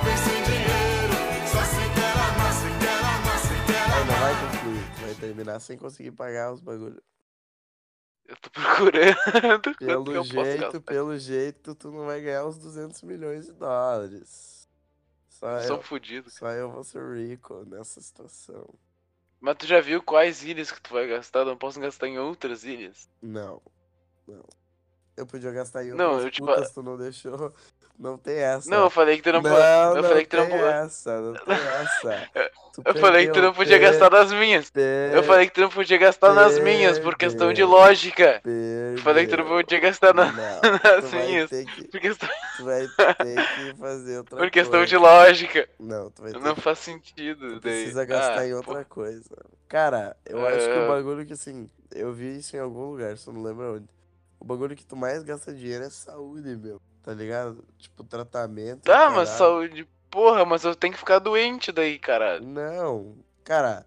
pense 0.04 0.28
em 0.30 0.42
dinheiro, 0.44 1.14
só 1.50 1.62
se 1.64 1.84
quer 1.94 2.14
amar, 2.16 2.52
se 2.52 2.68
quer 2.80 2.98
amar, 2.98 3.38
se 3.38 3.54
quer 3.66 3.82
Aí 3.82 4.04
não 4.04 4.14
amar. 4.14 4.20
vai 4.20 4.34
concluir. 4.50 4.84
Tu 4.94 5.00
vai 5.00 5.14
terminar 5.14 5.60
sem 5.60 5.78
conseguir 5.78 6.12
pagar 6.12 6.52
os 6.52 6.60
bagulho. 6.60 7.02
Eu 8.26 8.36
tô 8.36 8.50
procurando. 8.50 9.76
Pelo 9.78 10.24
jeito, 10.24 10.80
pelo 10.80 11.18
jeito, 11.18 11.74
tu 11.74 11.90
não 11.90 12.06
vai 12.06 12.22
ganhar 12.22 12.46
os 12.46 12.56
200 12.58 13.02
milhões 13.02 13.46
de 13.46 13.52
dólares. 13.52 14.66
Só 15.28 15.60
Sou 15.60 15.76
eu, 15.76 15.82
fudido. 15.82 16.30
só 16.30 16.48
eu 16.52 16.70
vou 16.70 16.82
ser 16.84 17.02
rico 17.18 17.64
nessa 17.66 18.00
situação. 18.00 18.66
Mas 19.40 19.56
tu 19.58 19.66
já 19.66 19.78
viu 19.82 20.02
quais 20.02 20.42
ilhas 20.42 20.70
que 20.72 20.80
tu 20.80 20.94
vai 20.94 21.06
gastar? 21.06 21.44
Não 21.44 21.54
posso 21.56 21.78
gastar 21.78 22.08
em 22.08 22.18
outras 22.18 22.64
ilhas. 22.64 23.10
Não, 23.20 23.60
não. 24.26 24.42
Eu 25.18 25.26
podia 25.26 25.50
gastar 25.52 25.84
em 25.84 25.90
Não, 25.92 26.06
outras 26.12 26.24
eu, 26.24 26.30
tipo, 26.30 26.46
putas, 26.46 26.72
tu 26.72 26.82
não 26.82 26.96
deixou. 26.96 27.52
Não 27.96 28.18
tem 28.18 28.36
essa. 28.38 28.68
Não, 28.68 28.82
eu 28.84 28.90
falei 28.90 29.16
que 29.16 29.22
tu 29.22 29.32
não, 29.32 29.40
não. 29.40 29.50
Eu 29.56 29.94
não 29.94 30.02
falei 30.02 30.24
que 30.24 30.30
tu 30.30 30.36
não 30.36 30.46
tem 30.48 30.58
pode. 30.58 30.72
essa, 30.72 31.20
não 31.20 31.32
tem 31.34 31.54
essa. 31.54 32.30
Eu 32.84 32.94
falei 32.96 33.28
que 33.28 33.32
tu 33.32 33.40
não 33.40 33.52
podia 33.54 33.78
gastar 33.78 34.10
nas 34.10 34.32
minhas. 34.32 34.72
Eu 35.14 35.22
falei 35.22 35.46
que 35.46 35.54
tu 35.54 35.60
não 35.60 35.68
podia 35.68 35.96
gastar 35.96 36.34
nas 36.34 36.58
minhas 36.58 36.98
por 36.98 37.14
questão 37.16 37.52
de 37.52 37.62
lógica. 37.62 38.42
Eu 38.44 38.98
falei 39.00 39.26
que 39.26 39.30
tu 39.30 39.36
não 39.36 39.46
podia 39.46 39.78
gastar 39.78 40.12
na- 40.12 40.32
Não, 40.32 40.60
nas 41.02 41.12
minhas. 41.12 41.48
que, 41.50 41.84
Por 41.86 42.00
questão, 42.00 42.28
tu 42.56 42.64
vai 42.64 42.80
ter 42.88 43.46
que 43.54 43.74
fazer 43.78 44.18
outra 44.18 44.36
por 44.38 44.50
questão 44.50 44.80
coisa. 44.80 44.86
de 44.88 44.96
lógica. 44.96 45.68
Não, 45.78 46.10
tu 46.10 46.20
vai 46.22 46.32
ter 46.32 46.40
Não 46.40 46.54
que 46.56 46.60
faz 46.62 46.80
sentido. 46.80 47.54
Tu 47.54 47.60
precisa 47.60 47.94
daí. 48.04 48.06
gastar 48.08 48.38
Ah, 48.40 48.46
em 48.48 48.50
pô, 48.50 48.56
outra 48.56 48.84
coisa. 48.84 49.36
Cara, 49.68 50.16
eu 50.26 50.44
acho 50.44 50.66
que 50.66 50.72
o 50.76 50.82
É. 50.82 50.88
bagulho 50.88 51.24
que 51.24 51.34
assim, 51.34 51.70
eu 51.94 52.12
vi 52.12 52.38
isso 52.38 52.56
em 52.56 52.58
algum 52.58 52.90
lugar, 52.90 53.16
só 53.16 53.30
não 53.32 53.40
lembro 53.40 53.76
onde. 53.76 53.86
O 54.40 54.44
bagulho 54.44 54.74
que 54.74 54.84
tu 54.84 54.96
mais 54.96 55.22
gasta 55.22 55.54
dinheiro 55.54 55.84
é 55.84 55.90
saúde, 55.90 56.56
meu. 56.56 56.80
Tá 57.04 57.12
ligado? 57.12 57.62
Tipo, 57.76 58.02
tratamento. 58.02 58.80
Tá, 58.82 59.10
mas 59.10 59.28
saúde. 59.28 59.86
Porra, 60.10 60.44
mas 60.46 60.64
eu 60.64 60.74
tenho 60.74 60.94
que 60.94 60.98
ficar 60.98 61.18
doente 61.18 61.70
daí, 61.70 61.98
caralho. 61.98 62.42
Não. 62.42 63.14
Cara, 63.44 63.86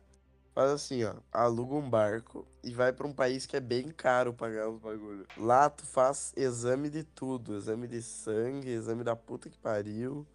faz 0.54 0.70
assim, 0.70 1.04
ó. 1.04 1.16
Aluga 1.32 1.74
um 1.74 1.90
barco 1.90 2.48
e 2.64 2.72
vai 2.72 2.94
pra 2.94 3.08
um 3.08 3.12
país 3.12 3.48
que 3.48 3.58
é 3.58 3.60
bem 3.60 3.90
caro 3.90 4.34
pagar 4.34 4.70
os 4.70 4.80
bagulhos. 4.80 5.26
Lá 5.36 5.68
tu 5.68 5.84
faz 5.84 6.32
exame 6.38 6.92
de 6.92 7.04
tudo. 7.04 7.58
Exame 7.58 7.88
de 7.88 8.04
sangue, 8.04 8.70
exame 8.70 9.04
da 9.04 9.16
puta 9.16 9.50
que 9.50 9.58
pariu. 9.58 10.28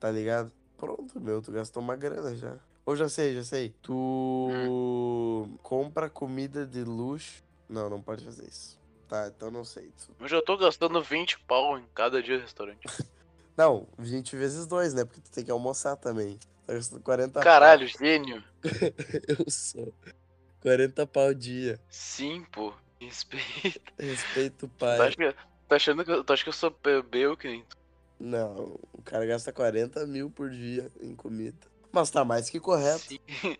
Tá 0.00 0.10
ligado? 0.10 0.50
Pronto, 0.76 1.20
meu. 1.20 1.40
Tu 1.40 1.52
gastou 1.52 1.80
uma 1.80 1.94
grana 1.94 2.34
já. 2.34 2.56
Ou 2.84 2.96
já 2.96 3.08
sei, 3.08 3.36
já 3.36 3.44
sei. 3.44 3.72
Tu 3.82 5.48
compra 5.62 6.10
comida 6.10 6.66
de 6.66 6.82
luxo. 6.82 7.44
Não, 7.68 7.88
não 7.88 8.02
pode 8.02 8.24
fazer 8.24 8.48
isso. 8.48 8.79
Tá, 9.10 9.26
então 9.26 9.50
não 9.50 9.64
sei. 9.64 9.92
Eu 10.20 10.28
já 10.28 10.40
tô 10.40 10.56
gastando 10.56 11.02
20 11.02 11.40
pau 11.40 11.76
em 11.76 11.84
cada 11.92 12.22
dia 12.22 12.36
no 12.36 12.42
restaurante. 12.42 12.78
Não, 13.56 13.86
20 13.98 14.36
vezes 14.36 14.66
2, 14.66 14.94
né? 14.94 15.04
Porque 15.04 15.20
tu 15.20 15.30
tem 15.32 15.44
que 15.44 15.50
almoçar 15.50 15.96
também. 15.96 16.38
Tá 16.64 16.72
gastando 16.74 17.02
40 17.02 17.32
pau. 17.34 17.42
Caralho, 17.42 17.86
gênio. 17.88 18.42
Eu 19.26 19.50
sou. 19.50 19.92
40 20.62 21.04
pau 21.08 21.34
dia. 21.34 21.78
Sim, 21.90 22.46
pô. 22.52 22.72
Respeito. 23.00 23.80
Respeito 23.98 24.66
o 24.66 24.68
pai. 24.68 25.10
que, 25.14 25.34
tá 25.68 25.76
achando 25.76 26.04
que, 26.04 26.10
eu- 26.12 26.22
tu 26.22 26.32
acha 26.32 26.42
que 26.44 26.48
eu 26.50 26.54
sou 26.54 26.70
bebeu 26.82 27.36
que 27.36 27.48
nem 27.48 27.64
tu? 27.64 27.76
Não, 28.18 28.78
o 28.92 29.02
cara 29.04 29.26
gasta 29.26 29.52
40 29.52 30.06
mil 30.06 30.30
por 30.30 30.50
dia 30.50 30.90
em 31.00 31.16
comida. 31.16 31.58
Mas 31.90 32.10
tá 32.10 32.24
mais 32.24 32.48
que 32.48 32.60
correto. 32.60 33.00
Sim. 33.00 33.18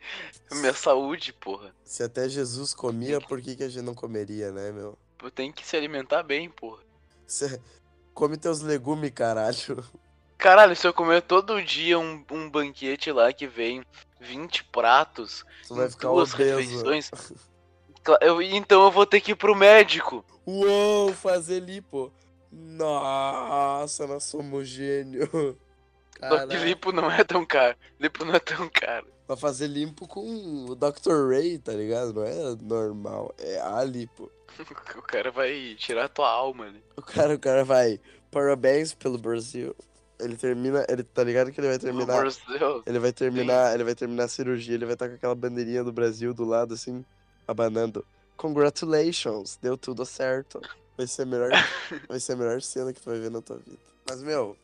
Minha 0.53 0.75
saúde, 0.75 1.33
porra. 1.33 1.75
Se 1.83 2.03
até 2.05 2.29
Jesus 2.29 2.73
comia, 2.73 3.21
por 3.21 3.41
que, 3.43 3.57
que 3.57 3.65
a 3.65 3.69
gente 3.69 3.85
não 3.85 3.95
comeria, 3.95 4.53
né, 4.53 4.71
meu? 4.71 4.97
Tenho 5.29 5.53
que 5.53 5.67
se 5.67 5.77
alimentar 5.77 6.23
bem, 6.23 6.49
porra. 6.49 6.83
Cê... 7.27 7.61
Come 8.15 8.37
teus 8.37 8.61
legumes, 8.61 9.11
caralho. 9.11 9.85
Caralho, 10.39 10.75
se 10.75 10.87
eu 10.87 10.93
comer 10.95 11.21
todo 11.23 11.63
dia 11.63 11.99
um, 11.99 12.25
um 12.31 12.49
banquete 12.49 13.13
lá 13.13 13.33
que 13.33 13.47
vem 13.47 13.85
20 14.21 14.65
pratos, 14.65 15.45
Tu 15.69 15.75
vai 15.75 15.91
ficar 15.91 16.09
duas 16.09 16.33
obeso. 16.33 16.57
refeições. 16.59 17.11
eu- 18.23 18.41
então 18.41 18.85
eu 18.85 18.91
vou 18.91 19.05
ter 19.05 19.21
que 19.21 19.33
ir 19.33 19.37
pro 19.37 19.55
médico. 19.55 20.25
Uou, 20.47 21.13
fazer 21.13 21.61
lipo. 21.61 22.11
Nossa, 22.51 24.07
nós 24.07 24.25
somos 24.25 24.67
gênio. 24.69 25.29
Só 26.21 26.47
que 26.47 26.57
lipo 26.57 26.93
não 26.93 27.11
é 27.11 27.25
tão 27.25 27.45
caro. 27.45 27.77
Lipo 27.99 28.25
não 28.25 28.35
é 28.35 28.39
tão 28.41 28.69
caro. 28.69 29.07
Pra 29.27 29.37
fazer 29.37 29.69
limpo 29.69 30.07
com 30.07 30.67
o 30.67 30.75
Dr. 30.75 31.31
Ray, 31.31 31.59
tá 31.59 31.73
ligado? 31.73 32.13
Não 32.13 32.25
é 32.25 32.57
normal, 32.61 33.35
é 33.39 33.61
a 33.61 33.83
lipo. 33.85 34.31
O 34.97 35.03
cara 35.03 35.31
vai 35.31 35.75
tirar 35.79 36.09
tua 36.09 36.29
alma, 36.29 36.71
né? 36.71 36.81
O 36.97 37.03
cara, 37.03 37.35
o 37.35 37.39
cara 37.39 37.65
vai, 37.65 38.01
parabéns 38.31 38.93
pelo 38.93 39.17
Brasil. 39.17 39.75
Ele 40.19 40.37
termina, 40.37 40.85
ele 40.89 41.03
tá 41.03 41.25
ligado 41.25 41.51
que 41.51 41.59
ele 41.61 41.69
vai 41.69 41.79
terminar, 41.79 42.21
Brasil. 42.21 42.83
ele 42.87 42.99
vai 42.99 43.13
terminar, 43.13 43.75
ele 43.75 43.85
vai 43.85 43.95
terminar 43.95 44.25
a 44.25 44.29
cirurgia, 44.29 44.75
ele 44.75 44.85
vai 44.85 44.95
estar 44.95 45.09
com 45.09 45.15
aquela 45.15 45.35
bandeirinha 45.35 45.83
do 45.83 45.93
Brasil 45.93 46.35
do 46.35 46.45
lado 46.45 46.75
assim, 46.75 47.05
abanando. 47.49 48.05
Congratulations, 48.37 49.57
deu 49.63 49.79
tudo 49.79 50.05
certo. 50.05 50.61
Vai 50.97 51.07
ser 51.07 51.23
a 51.23 51.27
melhor, 51.27 51.51
vai 52.09 52.21
ser 52.21 52.33
a 52.33 52.37
melhor 52.37 52.61
cena 52.61 52.93
que 52.93 53.01
tu 53.01 53.09
vai 53.09 53.19
ver 53.19 53.31
na 53.31 53.41
tua 53.41 53.57
vida. 53.57 53.79
Mas 54.09 54.23
meu, 54.23 54.57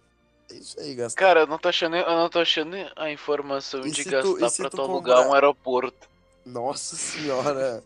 é 0.51 0.55
isso 0.55 0.79
aí, 0.81 0.95
Gastão. 0.95 1.27
Cara, 1.27 1.41
eu 1.41 1.47
não 1.47 1.59
tô 1.59 1.69
achando, 1.69 1.97
eu 1.97 2.07
não 2.17 2.29
tô 2.29 2.39
achando 2.41 2.77
a 2.97 3.11
informação 3.11 3.87
E 3.87 3.91
de 3.91 4.05
tu- 4.05 4.11
gastar 4.35 4.49
se 4.51 4.63
pra 4.63 4.71
tu 4.71 4.77
tu 4.77 4.83
alugar 4.83 5.17
comprar- 5.17 5.31
um 5.31 5.35
aeroporto. 5.35 6.09
Nossa 6.45 6.97
senhora. 6.97 7.83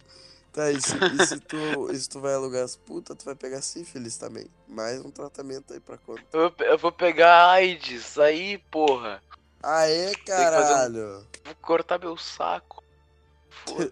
Tá, 0.52 0.70
e 0.72 0.80
se, 0.80 0.96
e 0.96 1.26
se 1.26 1.38
tu, 1.40 1.92
e 1.92 1.96
se 1.96 2.08
tu 2.08 2.18
vai 2.20 2.34
alugar 2.34 2.64
as 2.64 2.74
putas, 2.76 3.16
tu 3.16 3.24
vai 3.24 3.36
pegar 3.36 3.62
sífilis 3.62 4.16
também. 4.16 4.46
Mais 4.66 4.98
um 5.04 5.10
tratamento 5.10 5.72
aí 5.72 5.78
pra 5.80 5.96
conta. 5.96 6.22
Eu, 6.32 6.52
eu 6.58 6.76
vou 6.76 6.90
pegar 6.90 7.50
AIDS 7.50 8.18
aí, 8.18 8.58
porra. 8.70 9.22
Aê, 9.62 10.08
fazer 10.08 10.20
um- 10.20 10.24
caralho! 10.24 11.26
Vou 11.44 11.54
cortar 11.62 11.98
meu 12.00 12.16
saco. 12.16 12.82
Foda. 13.64 13.90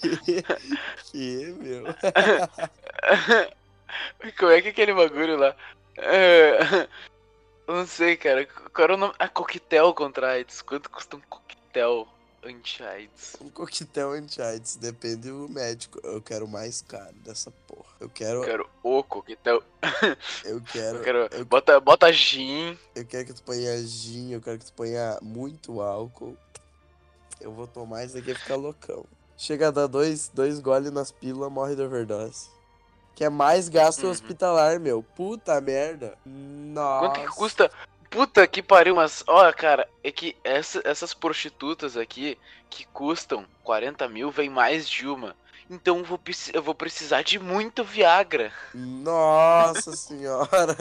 que, 0.00 0.16
que, 0.16 0.42
que, 1.12 1.54
meu? 1.58 1.84
Como 4.38 4.50
é 4.52 4.60
que 4.60 4.68
é 4.68 4.70
aquele 4.70 4.92
bagulho 4.94 5.36
lá? 5.36 5.54
É, 5.98 6.58
não 7.66 7.86
sei, 7.86 8.16
cara. 8.16 8.46
Qual 8.46 8.84
era 8.84 8.94
o 8.94 8.96
nome? 8.96 9.14
Ah, 9.18 9.28
coquetel 9.28 9.92
contra 9.94 10.32
AIDS. 10.32 10.62
Quanto 10.62 10.90
custa 10.90 11.16
um 11.16 11.20
coquetel 11.28 12.06
anti-AIDS? 12.44 13.36
Um 13.40 13.48
coquetel 13.50 14.10
anti-AIDS, 14.12 14.76
depende 14.76 15.30
do 15.30 15.48
médico. 15.48 16.00
Eu 16.04 16.20
quero 16.22 16.46
mais 16.46 16.82
caro 16.82 17.14
dessa 17.24 17.50
porra. 17.66 17.86
Eu 18.00 18.08
quero, 18.08 18.40
Eu 18.40 18.44
quero 18.44 18.70
o 18.82 19.02
coquetel. 19.02 19.62
eu 20.44 20.60
quero, 20.60 20.98
Eu 20.98 21.02
quero. 21.02 21.18
eu, 21.32 21.44
Bota, 21.44 21.80
bota 21.80 22.12
gin. 22.12 22.78
eu 22.94 23.04
quero 23.04 23.26
que 23.26 23.32
tu 23.34 23.42
ponha 23.42 23.76
gin, 23.84 24.32
eu 24.32 24.40
quero 24.40 24.58
que 24.58 24.66
tu 24.66 24.72
ponha 24.72 25.18
muito 25.22 25.80
álcool. 25.80 26.36
Eu 27.40 27.52
vou 27.52 27.66
tomar 27.66 28.04
isso 28.04 28.16
aqui 28.16 28.30
e 28.30 28.34
ficar 28.34 28.56
loucão. 28.56 29.04
Chega 29.36 29.68
a 29.68 29.70
dar 29.70 29.86
dois, 29.86 30.28
dois 30.32 30.58
goles 30.60 30.90
nas 30.90 31.10
pílulas, 31.12 31.52
morre 31.52 31.74
de 31.76 31.82
overdose. 31.82 32.48
Que 33.16 33.24
é 33.24 33.28
mais 33.30 33.68
gasto 33.68 34.04
Uhum. 34.04 34.10
hospitalar, 34.10 34.78
meu. 34.78 35.02
Puta 35.02 35.58
merda. 35.60 36.16
Nossa. 36.24 37.00
Quanto 37.08 37.20
que 37.28 37.34
custa? 37.34 37.70
Puta 38.10 38.46
que 38.46 38.62
pariu, 38.62 38.94
mas, 38.94 39.24
ó, 39.26 39.50
cara, 39.52 39.88
é 40.04 40.12
que 40.12 40.36
essa- 40.44 40.80
essas 40.84 41.12
prostitutas 41.14 41.96
aqui 41.96 42.38
que 42.70 42.84
custam 42.88 43.44
40 43.64 44.06
mil, 44.08 44.30
vem 44.30 44.48
mais 44.50 44.88
de 44.88 45.08
uma. 45.08 45.34
Então 45.68 45.98
eu 45.98 46.04
vou, 46.04 46.20
eu 46.52 46.62
vou 46.62 46.74
precisar 46.74 47.22
de 47.22 47.38
muito 47.38 47.82
Viagra. 47.82 48.52
Nossa 48.74 49.92
senhora! 49.96 50.76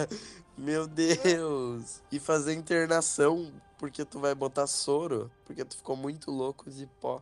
Meu 0.58 0.86
Deus! 0.88 2.02
E 2.12 2.20
fazer 2.20 2.54
internação 2.54 3.52
porque 3.78 4.04
tu 4.06 4.20
vai 4.20 4.36
botar 4.36 4.68
soro, 4.68 5.32
porque 5.46 5.64
tu 5.66 5.78
ficou 5.78 5.96
muito 5.96 6.30
louco 6.32 6.70
de 6.70 6.86
pó. 7.02 7.22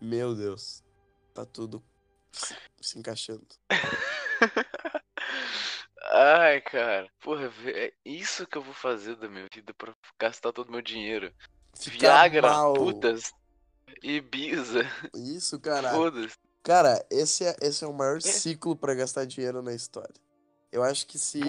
Meu 0.00 0.34
Deus. 0.34 0.82
Tá 1.32 1.44
tudo 1.44 1.82
se, 2.32 2.54
se 2.80 2.98
encaixando. 2.98 3.46
Ai, 6.12 6.60
cara. 6.60 7.08
Porra, 7.20 7.52
é 7.66 7.92
isso 8.04 8.46
que 8.46 8.56
eu 8.56 8.62
vou 8.62 8.74
fazer 8.74 9.16
da 9.16 9.28
minha 9.28 9.46
vida 9.52 9.74
pra 9.74 9.94
gastar 10.18 10.52
todo 10.52 10.68
o 10.68 10.72
meu 10.72 10.82
dinheiro. 10.82 11.32
Ficar 11.74 11.98
Viagra, 12.28 12.42
mal. 12.42 12.74
putas, 12.74 13.32
Ibiza, 14.02 14.80
Isso, 15.14 15.58
cara. 15.60 15.90
foda-se. 15.90 16.34
Cara, 16.62 17.04
esse 17.10 17.44
é, 17.44 17.54
esse 17.60 17.84
é 17.84 17.86
o 17.86 17.92
maior 17.92 18.20
ciclo 18.20 18.74
pra 18.76 18.94
gastar 18.94 19.24
dinheiro 19.26 19.62
na 19.62 19.72
história. 19.74 20.14
Eu 20.72 20.82
acho 20.82 21.06
que 21.06 21.18
se, 21.18 21.40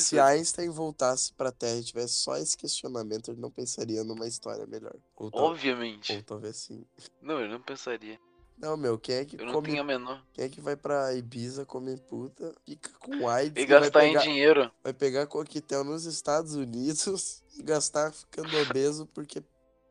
se. 0.00 0.18
Einstein 0.18 0.68
voltasse 0.68 1.32
pra 1.32 1.52
Terra 1.52 1.76
e 1.78 1.84
tivesse 1.84 2.14
só 2.14 2.36
esse 2.36 2.56
questionamento, 2.56 3.30
ele 3.30 3.40
não 3.40 3.50
pensaria 3.50 4.02
numa 4.04 4.26
história 4.26 4.66
melhor. 4.66 4.94
Ou, 5.16 5.30
tal- 5.30 5.44
Obviamente. 5.44 6.12
ou 6.12 6.22
talvez 6.22 6.56
sim. 6.56 6.84
Não, 7.20 7.40
eu 7.40 7.48
não 7.48 7.60
pensaria. 7.62 8.18
Não, 8.62 8.76
meu, 8.76 8.96
quem 8.96 9.16
é 9.16 9.24
que 9.24 9.34
Eu 9.40 9.44
não 9.44 9.54
come 9.54 9.70
tenho 9.70 9.80
a 9.80 9.84
menor. 9.84 10.22
Quem 10.32 10.44
é 10.44 10.48
que 10.48 10.60
vai 10.60 10.76
pra 10.76 11.12
Ibiza 11.14 11.66
comer 11.66 11.98
puta, 11.98 12.54
fica 12.64 12.90
com 13.00 13.28
AIDS 13.28 13.56
E 13.56 13.64
e 13.64 13.66
vai 13.66 13.80
gastar 13.80 14.04
em 14.04 14.12
pegar, 14.12 14.20
dinheiro. 14.20 14.70
vai 14.84 14.92
pegar 14.92 15.26
coquetel 15.26 15.82
nos 15.82 16.04
Estados 16.04 16.54
Unidos 16.54 17.42
e 17.58 17.62
gastar 17.64 18.12
ficando 18.12 18.56
obeso 18.60 19.04
porque 19.06 19.42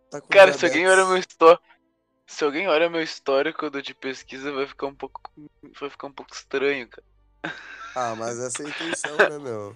tá 0.10 0.22
com 0.22 0.30
Cara, 0.30 0.54
se 0.54 0.66
alguém 0.66 0.88
olha 0.88 1.06
meu 1.06 1.18
histórico. 1.18 1.62
Se 2.26 2.46
alguém 2.46 2.70
olha 2.70 2.90
meu 2.90 3.02
histórico 3.02 3.70
do 3.70 3.82
de 3.82 3.94
pesquisa, 3.94 4.54
vai 4.54 4.66
ficar 4.66 4.88
um 4.88 4.96
pouco. 4.96 5.20
Vai 5.78 5.90
ficar 5.90 6.08
um 6.08 6.14
pouco 6.14 6.34
estranho, 6.34 6.88
cara. 6.88 7.54
Ah, 7.94 8.16
mas 8.16 8.40
essa 8.40 8.64
é 8.64 8.68
a 8.68 8.70
intenção, 8.70 9.18
né, 9.18 9.38
meu? 9.38 9.76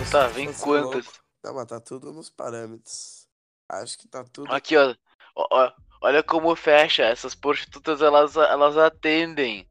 Em 0.00 0.10
Tá, 0.10 0.26
vem 0.26 0.52
quantas? 0.52 1.06
Não, 1.42 1.54
mas 1.54 1.66
tá 1.66 1.80
tudo 1.80 2.12
nos 2.12 2.30
parâmetros. 2.30 3.28
Acho 3.68 3.98
que 3.98 4.08
tá 4.08 4.24
tudo. 4.24 4.52
Aqui, 4.52 4.76
ó. 4.76 4.94
Ó, 5.34 5.72
Olha 6.00 6.22
como 6.22 6.54
fecha. 6.54 7.02
Essas 7.02 7.34
prostitutas, 7.34 8.00
elas, 8.00 8.36
elas 8.36 8.76
atendem. 8.76 9.68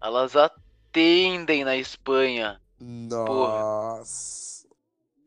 Elas 0.00 0.36
atendem 0.36 1.64
na 1.64 1.76
Espanha. 1.76 2.60
Nossa. 2.78 4.66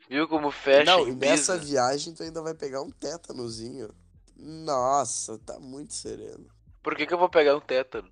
Viu 0.07 0.27
como 0.27 0.51
fecha? 0.51 0.85
Não, 0.85 1.07
e 1.07 1.15
nessa 1.15 1.57
viagem 1.57 2.13
tu 2.13 2.21
ainda 2.21 2.41
vai 2.41 2.53
pegar 2.53 2.81
um 2.81 2.91
tétanozinho. 2.91 3.89
Nossa, 4.35 5.39
tá 5.39 5.59
muito 5.59 5.93
sereno. 5.93 6.47
Por 6.83 6.95
que, 6.95 7.07
que 7.07 7.13
eu 7.13 7.17
vou 7.17 7.29
pegar 7.29 7.55
um 7.55 7.61
tétano? 7.61 8.11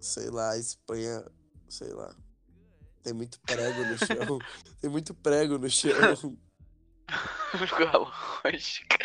Sei 0.00 0.28
lá, 0.30 0.50
a 0.50 0.58
Espanha, 0.58 1.24
sei 1.68 1.92
lá. 1.92 2.12
Tem 3.02 3.12
muito 3.12 3.38
prego 3.40 3.84
no 3.84 3.98
chão. 3.98 4.38
Tem 4.80 4.90
muito 4.90 5.14
prego 5.14 5.58
no 5.58 5.70
chão. 5.70 5.90
Qual 7.76 7.88
a 7.88 8.48
lógica? 8.48 8.98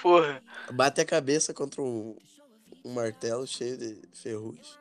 Porra. 0.00 0.42
Bate 0.72 1.00
a 1.00 1.04
cabeça 1.04 1.52
contra 1.52 1.82
um, 1.82 2.16
um 2.84 2.92
martelo 2.92 3.46
cheio 3.46 3.76
de 3.76 4.00
ferrugem. 4.14 4.80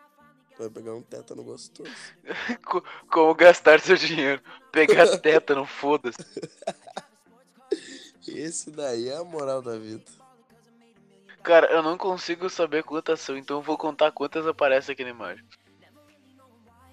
Vai 0.57 0.69
pegar 0.69 0.93
um 0.93 1.01
tétano 1.01 1.43
gostoso. 1.43 1.89
Co- 2.65 2.83
Como 3.09 3.33
gastar 3.33 3.79
seu 3.79 3.95
dinheiro? 3.95 4.41
Pegar 4.71 5.07
tétano, 5.19 5.65
foda-se. 5.65 6.17
Esse 8.27 8.69
daí 8.69 9.09
é 9.09 9.17
a 9.17 9.23
moral 9.23 9.61
da 9.61 9.77
vida. 9.77 10.05
Cara, 11.41 11.67
eu 11.71 11.81
não 11.81 11.97
consigo 11.97 12.47
saber 12.49 12.83
quantas 12.83 13.19
são, 13.19 13.35
então 13.35 13.57
eu 13.57 13.63
vou 13.63 13.75
contar 13.77 14.11
quantas 14.11 14.45
aparecem 14.45 14.93
aqui 14.93 15.03
na 15.03 15.09
imagem. 15.09 15.43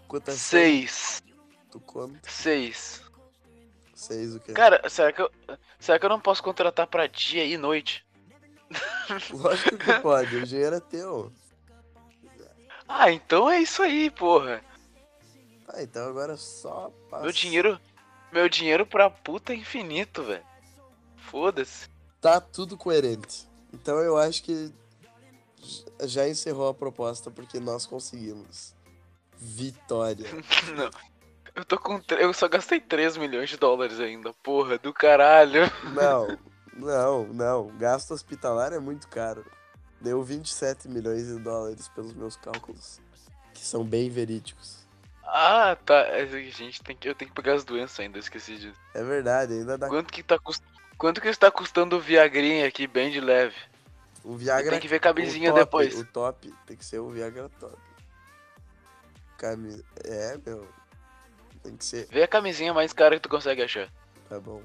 Quantas 0.06 0.34
são? 0.36 0.58
Seis. 0.58 1.22
Tu 1.70 1.78
conta? 1.80 2.18
Seis. 2.30 3.02
Seis 3.98 4.32
o 4.32 4.38
quê? 4.38 4.52
Cara, 4.52 4.88
será 4.88 5.12
que 5.12 5.20
eu. 5.20 5.28
Será 5.80 5.98
que 5.98 6.04
eu 6.04 6.08
não 6.08 6.20
posso 6.20 6.40
contratar 6.40 6.86
pra 6.86 7.08
dia 7.08 7.44
e 7.44 7.58
noite? 7.58 8.06
Lógico 9.34 9.76
que 9.76 9.92
pode, 9.94 10.36
o 10.36 10.46
dinheiro 10.46 10.76
é 10.76 10.80
teu. 10.80 11.32
Ah, 12.86 13.10
então 13.10 13.50
é 13.50 13.60
isso 13.60 13.82
aí, 13.82 14.08
porra. 14.08 14.62
Ah, 15.66 15.82
então 15.82 16.08
agora 16.08 16.36
só 16.36 16.92
passa. 17.10 17.24
Meu 17.24 17.32
dinheiro. 17.32 17.80
Meu 18.30 18.48
dinheiro 18.48 18.86
pra 18.86 19.10
puta 19.10 19.52
é 19.52 19.56
infinito, 19.56 20.22
velho. 20.22 20.44
Foda-se. 21.16 21.88
Tá 22.20 22.40
tudo 22.40 22.76
coerente. 22.76 23.48
Então 23.72 23.98
eu 23.98 24.16
acho 24.16 24.44
que 24.44 24.72
já 26.04 26.28
encerrou 26.28 26.68
a 26.68 26.74
proposta 26.74 27.32
porque 27.32 27.58
nós 27.58 27.84
conseguimos. 27.84 28.76
Vitória. 29.36 30.28
Não. 30.76 31.17
Eu 31.58 31.64
tô 31.64 31.76
com. 31.76 32.00
Eu 32.10 32.32
só 32.32 32.48
gastei 32.48 32.80
3 32.80 33.16
milhões 33.16 33.50
de 33.50 33.56
dólares 33.56 33.98
ainda, 33.98 34.32
porra, 34.44 34.78
do 34.78 34.94
caralho. 34.94 35.62
Não, 35.92 36.38
não, 36.72 37.26
não. 37.26 37.76
Gasto 37.76 38.14
hospitalar 38.14 38.72
é 38.72 38.78
muito 38.78 39.08
caro. 39.08 39.44
Deu 40.00 40.22
27 40.22 40.88
milhões 40.88 41.26
de 41.26 41.36
dólares 41.40 41.88
pelos 41.88 42.14
meus 42.14 42.36
cálculos. 42.36 43.00
Que 43.52 43.60
são 43.60 43.84
bem 43.84 44.08
verídicos. 44.08 44.86
Ah, 45.24 45.76
tá. 45.84 45.96
É, 46.06 46.24
Gente, 46.26 46.80
tem 46.80 46.96
que, 46.96 47.08
eu 47.08 47.14
tenho 47.16 47.28
que 47.28 47.34
pegar 47.34 47.54
as 47.54 47.64
doenças 47.64 47.98
ainda, 47.98 48.20
esqueci 48.20 48.56
disso. 48.56 48.80
É 48.94 49.02
verdade, 49.02 49.54
ainda 49.54 49.76
dá. 49.76 49.88
Quanto 49.88 50.12
que 50.12 50.22
tá 50.22 50.38
cust... 50.38 50.62
Quanto 50.96 51.20
que 51.20 51.28
está 51.28 51.50
custando 51.50 51.96
o 51.96 52.00
Viagrinha 52.00 52.68
aqui, 52.68 52.86
bem 52.86 53.10
de 53.10 53.20
leve? 53.20 53.56
O 54.22 54.36
Viagra. 54.36 54.70
Tem 54.70 54.80
que 54.80 54.88
ver 54.88 54.96
o 54.96 55.00
camisinha 55.00 55.50
top, 55.50 55.60
depois. 55.60 55.98
O 55.98 56.04
top 56.04 56.54
tem 56.66 56.76
que 56.76 56.84
ser 56.84 57.00
o 57.00 57.10
Viagra 57.10 57.50
top. 57.58 57.76
Cami... 59.36 59.84
É, 60.04 60.38
meu. 60.46 60.78
Tem 61.68 61.76
que 61.76 61.84
ser. 61.84 62.06
Vê 62.10 62.22
a 62.22 62.28
camisinha 62.28 62.72
mais 62.72 62.94
cara 62.94 63.16
que 63.16 63.20
tu 63.22 63.28
consegue 63.28 63.60
achar. 63.62 63.92
Tá 64.26 64.40
bom. 64.40 64.62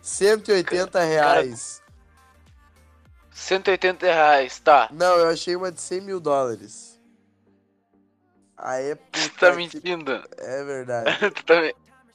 180 0.00 1.02
reais. 1.02 1.82
180 3.32 4.06
reais, 4.06 4.60
tá. 4.60 4.88
Não, 4.92 5.16
eu 5.16 5.28
achei 5.28 5.56
uma 5.56 5.72
de 5.72 5.80
100 5.80 6.00
mil 6.00 6.20
dólares. 6.20 6.96
Aê, 8.56 8.94
Tu 9.10 9.20
puta 9.30 9.30
tá 9.40 9.50
que- 9.50 9.56
mentindo. 9.56 10.12
É 10.36 10.62
verdade. 10.64 11.10
tu 11.34 11.44
tá 11.44 11.60
me... 11.60 11.74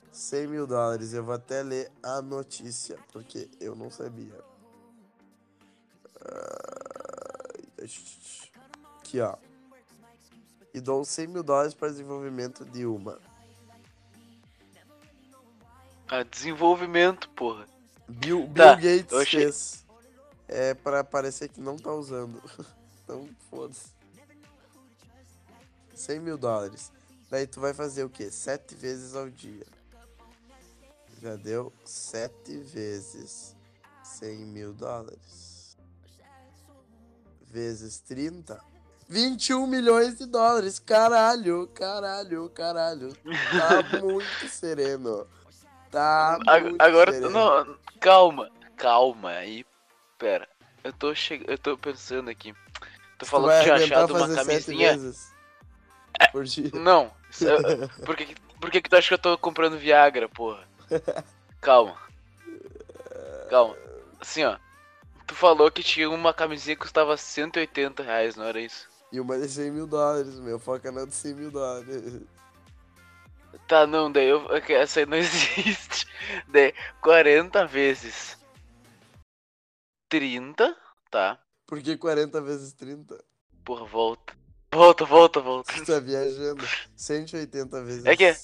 100 0.09 0.47
mil 0.47 0.65
dólares. 0.65 1.13
Eu 1.13 1.25
vou 1.25 1.35
até 1.35 1.61
ler 1.63 1.91
a 2.01 2.21
notícia, 2.21 2.97
porque 3.11 3.49
eu 3.59 3.75
não 3.75 3.91
sabia. 3.91 4.39
Ah, 6.23 6.63
Aqui, 8.99 9.19
ó. 9.19 9.35
E 10.73 10.79
dou 10.79 11.03
100 11.03 11.27
mil 11.27 11.43
dólares 11.43 11.73
para 11.73 11.89
desenvolvimento 11.89 12.63
de 12.63 12.85
uma. 12.85 13.19
Ah, 16.15 16.21
desenvolvimento, 16.21 17.27
porra. 17.29 17.65
Bill, 18.07 18.41
Bill 18.45 18.53
Tá, 18.53 18.75
Gates 18.75 19.13
achei- 19.13 19.41
fez. 19.41 19.83
É 20.47 20.75
pra 20.75 21.03
parecer 21.03 21.49
que 21.49 21.59
não 21.59 21.75
tá 21.75 21.91
usando. 21.91 22.39
então, 23.03 23.27
foda-se. 23.49 23.87
100 25.95 26.19
mil 26.19 26.37
dólares. 26.37 26.91
Daí 27.31 27.47
tu 27.47 27.59
vai 27.59 27.73
fazer 27.73 28.03
o 28.03 28.09
quê? 28.11 28.29
7 28.29 28.75
vezes 28.75 29.15
ao 29.15 29.27
dia. 29.27 29.65
Já 31.19 31.35
deu 31.35 31.73
7 31.83 32.57
vezes 32.59 33.55
100 34.03 34.35
mil 34.45 34.71
dólares. 34.71 35.75
Vezes 37.49 37.99
30. 38.01 38.61
21 39.09 39.65
milhões 39.65 40.19
de 40.19 40.27
dólares. 40.27 40.77
Caralho, 40.77 41.67
caralho, 41.73 42.49
caralho. 42.51 43.15
Tá 43.15 43.97
muito 43.99 44.47
sereno. 44.47 45.25
Tá 45.93 46.39
Agora, 46.79 47.11
não, 47.29 47.77
calma, 47.99 48.49
calma 48.75 49.29
aí. 49.29 49.63
Pera, 50.17 50.49
eu 50.83 50.91
tô 50.91 51.13
che... 51.13 51.43
eu 51.47 51.55
tô 51.55 51.77
pensando 51.77 52.31
aqui. 52.31 52.51
Tu 53.19 53.27
falou 53.27 53.47
que 53.47 53.61
tinha 53.61 53.75
achado 53.75 54.15
uma 54.15 54.27
camisinha. 54.27 54.97
dia. 54.97 56.73
Não, 56.73 57.11
é- 57.43 57.87
por 58.03 58.15
que, 58.17 58.35
por 58.59 58.71
que 58.71 58.81
que 58.81 58.89
tu 58.89 58.95
acha 58.95 59.09
que 59.09 59.13
eu 59.13 59.19
tô 59.19 59.37
comprando 59.37 59.77
Viagra, 59.77 60.27
porra? 60.27 60.67
Calma. 61.61 61.95
Calma. 63.51 63.77
Assim, 64.19 64.43
ó. 64.45 64.57
Tu 65.27 65.35
falou 65.35 65.69
que 65.69 65.83
tinha 65.83 66.09
uma 66.09 66.33
camisinha 66.33 66.75
que 66.75 66.81
custava 66.81 67.15
180 67.15 68.01
reais, 68.01 68.35
não 68.35 68.45
era 68.45 68.59
isso? 68.59 68.89
E 69.11 69.19
uma 69.19 69.37
de 69.37 69.47
100 69.47 69.69
mil 69.69 69.85
dólares, 69.85 70.39
meu. 70.39 70.57
Foca 70.57 70.91
na 70.91 71.05
de 71.05 71.13
100 71.13 71.35
mil 71.35 71.51
dólares. 71.51 72.23
Tá, 73.67 73.85
não, 73.87 74.11
daí 74.11 74.27
eu, 74.27 74.45
é 74.55 74.73
essa 74.73 74.99
aí 74.99 75.05
não 75.05 75.17
existe. 75.17 76.07
Daí 76.47 76.73
40 77.01 77.65
vezes 77.65 78.37
30, 80.09 80.75
tá? 81.09 81.39
Por 81.65 81.81
que 81.81 81.97
40 81.97 82.41
vezes 82.41 82.73
30? 82.73 83.23
Porra, 83.63 83.85
volta. 83.85 84.33
Volta, 84.73 85.05
volta, 85.05 85.39
volta. 85.39 85.73
Tu 85.73 85.85
tá 85.85 85.99
viajando. 85.99 86.63
180 86.95 87.83
vezes. 87.83 88.05
É 88.05 88.15
que 88.15 88.25
é- 88.25 88.37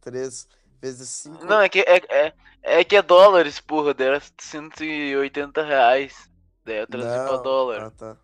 3 0.00 0.48
vezes 0.80 1.08
5. 1.08 1.44
Não, 1.44 1.60
é 1.60 1.68
que 1.68 1.80
é, 1.80 1.96
é, 2.10 2.32
é 2.62 2.84
que 2.84 2.96
é 2.96 3.02
dólares, 3.02 3.60
porra. 3.60 3.94
Daí 3.94 4.08
era 4.08 4.22
180 4.38 5.62
reais. 5.62 6.28
Daí 6.64 6.78
eu 6.78 6.86
traduzi 6.86 7.28
pra 7.28 7.36
dólar. 7.38 7.82
Ah, 7.84 7.90
tá. 7.90 8.16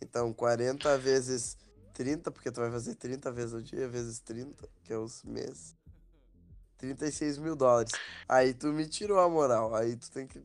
Então, 0.00 0.32
40 0.32 0.96
vezes 0.98 1.56
30, 1.94 2.30
porque 2.30 2.50
tu 2.50 2.60
vai 2.60 2.70
fazer 2.70 2.94
30 2.96 3.32
vezes 3.32 3.54
ao 3.54 3.62
dia, 3.62 3.88
vezes 3.88 4.20
30, 4.20 4.68
que 4.82 4.92
é 4.92 4.98
os 4.98 5.22
meses. 5.24 5.74
36 6.76 7.38
mil 7.38 7.56
dólares. 7.56 7.92
Aí 8.28 8.52
tu 8.52 8.66
me 8.66 8.86
tirou 8.86 9.18
a 9.20 9.28
moral. 9.28 9.74
Aí 9.74 9.96
tu 9.96 10.10
tem 10.10 10.26
que. 10.26 10.42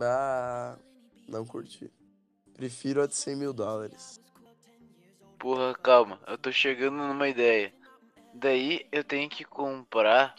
Ah, 0.00 0.78
não 1.26 1.44
curti. 1.44 1.90
Prefiro 2.52 3.02
a 3.02 3.06
de 3.06 3.16
100 3.16 3.36
mil 3.36 3.52
dólares. 3.52 4.20
Porra, 5.38 5.74
calma. 5.74 6.20
Eu 6.26 6.38
tô 6.38 6.52
chegando 6.52 6.96
numa 6.96 7.28
ideia. 7.28 7.72
Daí 8.34 8.86
eu 8.92 9.02
tenho 9.02 9.28
que 9.28 9.44
comprar. 9.44 10.36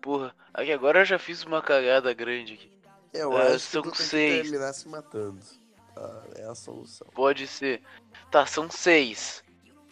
Porra, 0.00 0.34
aqui 0.52 0.72
agora 0.72 1.00
eu 1.00 1.04
já 1.04 1.18
fiz 1.18 1.44
uma 1.44 1.62
cagada 1.62 2.12
grande 2.12 2.54
aqui. 2.54 2.72
Eu 3.12 3.38
É, 3.38 3.54
acho 3.54 3.66
que 3.66 3.72
são 3.72 3.82
tu 3.82 3.90
tem 3.92 4.06
seis. 4.06 4.34
que 4.36 4.42
terminar 4.50 4.72
se 4.72 4.88
matando. 4.88 5.40
Ah, 5.96 6.22
é 6.36 6.44
a 6.44 6.54
solução. 6.54 7.06
Pode 7.14 7.46
ser. 7.46 7.82
Tá, 8.30 8.46
são 8.46 8.70
seis. 8.70 9.42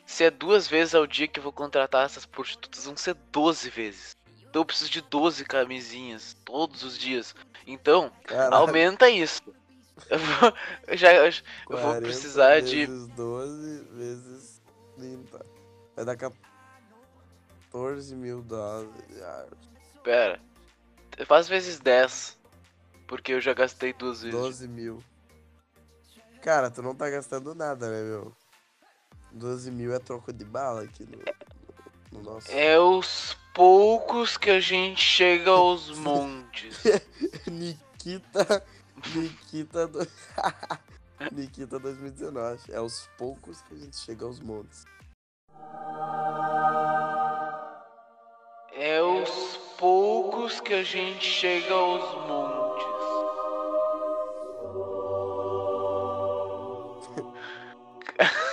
Se 0.05 0.25
é 0.25 0.31
duas 0.31 0.69
vezes 0.69 0.95
ao 0.95 1.07
dia 1.07 1.29
que 1.29 1.39
eu 1.39 1.43
vou 1.43 1.53
contratar 1.53 2.05
essas 2.05 2.27
prostitutas, 2.27 2.85
vão 2.85 2.97
ser 2.97 3.15
12 3.31 3.71
vezes. 3.71 4.17
Então 4.41 4.61
eu 4.61 4.67
preciso 4.67 4.91
de 4.91 5.01
12 5.01 5.45
camisinhas 5.45 6.37
todos 6.45 6.83
os 6.83 6.99
dias. 6.99 7.35
Então, 7.67 8.13
aumenta 8.51 9.09
isso. 9.09 9.41
Eu 10.11 10.19
vou, 10.19 10.53
eu 10.89 10.97
já, 10.97 11.13
eu 11.15 11.33
vou 11.69 11.79
40 11.79 12.01
precisar 12.03 12.61
de. 12.61 12.87
vezes 12.87 13.09
12 13.09 13.85
vezes 13.93 14.63
30. 14.97 15.47
Vai 15.95 16.05
dar 16.05 16.17
14 16.17 18.15
mil 18.17 18.43
dólares. 18.43 18.91
Pera. 20.03 20.41
Faz 21.27 21.49
vezes 21.49 21.79
10. 21.79 22.39
Porque 23.07 23.33
eu 23.33 23.41
já 23.41 23.55
gastei 23.55 23.93
duas 23.93 24.23
vezes. 24.23 24.39
12 24.39 24.69
mil. 24.69 25.03
Cara, 26.43 26.73
tu 26.73 26.83
não 26.83 26.93
tá 26.93 27.09
gastando 27.09 27.55
nada, 27.55 27.89
né, 27.89 28.03
meu? 28.03 28.37
12 29.31 29.71
mil 29.71 29.95
é 29.95 29.99
troco 30.01 30.33
de 30.33 30.45
bala 30.45 30.83
aqui 30.83 31.07
no, 31.07 32.19
no 32.19 32.25
nosso. 32.25 32.51
É 32.51 32.79
os 32.81 33.37
poucos 33.55 34.37
que 34.37 34.51
a 34.51 34.59
gente 34.59 35.01
chega 35.01 35.51
aos 35.51 35.91
montes. 35.99 36.83
Nikita. 37.47 38.67
Nikita. 39.15 39.87
Do... 39.87 40.01
Nikita 41.31 41.79
2019. 41.79 42.73
É 42.73 42.77
aos 42.77 43.09
poucos 43.17 43.63
que 43.63 43.75
a 43.75 43.79
gente 43.79 43.97
chega 43.97 44.25
aos 44.25 44.41
montes. 44.41 44.85
É 48.75 49.01
os 49.01 49.57
poucos 49.79 50.61
que 50.61 50.75
a 50.75 50.83
gente 50.83 51.25
chega 51.25 51.73
aos 51.73 52.27
montes. 52.27 52.62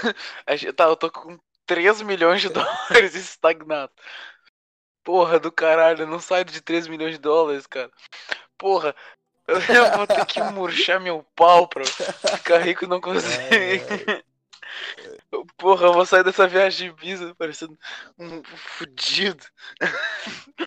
tá, 0.75 0.83
eu 0.85 0.95
tô 0.95 1.11
com 1.11 1.37
3 1.65 2.01
milhões 2.01 2.41
de 2.41 2.49
dólares 2.49 3.15
estagnado. 3.15 3.91
Porra 5.03 5.39
do 5.39 5.51
caralho, 5.51 6.03
eu 6.03 6.07
não 6.07 6.19
saio 6.19 6.45
de 6.45 6.61
3 6.61 6.87
milhões 6.87 7.13
de 7.13 7.19
dólares, 7.19 7.65
cara. 7.65 7.91
Porra, 8.57 8.95
eu 9.47 9.55
eu 9.75 9.97
vou 9.97 10.07
ter 10.07 10.25
que 10.25 10.41
murchar 10.43 10.99
meu 10.99 11.25
pau 11.35 11.67
pra 11.67 11.83
ficar 11.85 12.59
rico 12.59 12.85
e 12.85 12.87
não 12.87 13.01
conseguir. 13.01 13.83
Porra, 15.57 15.87
eu 15.87 15.93
vou 15.93 16.05
sair 16.05 16.23
dessa 16.23 16.47
viagem 16.47 16.93
bisa 16.93 17.33
parecendo 17.35 17.77
um 18.17 18.43
fudido. 18.43 19.43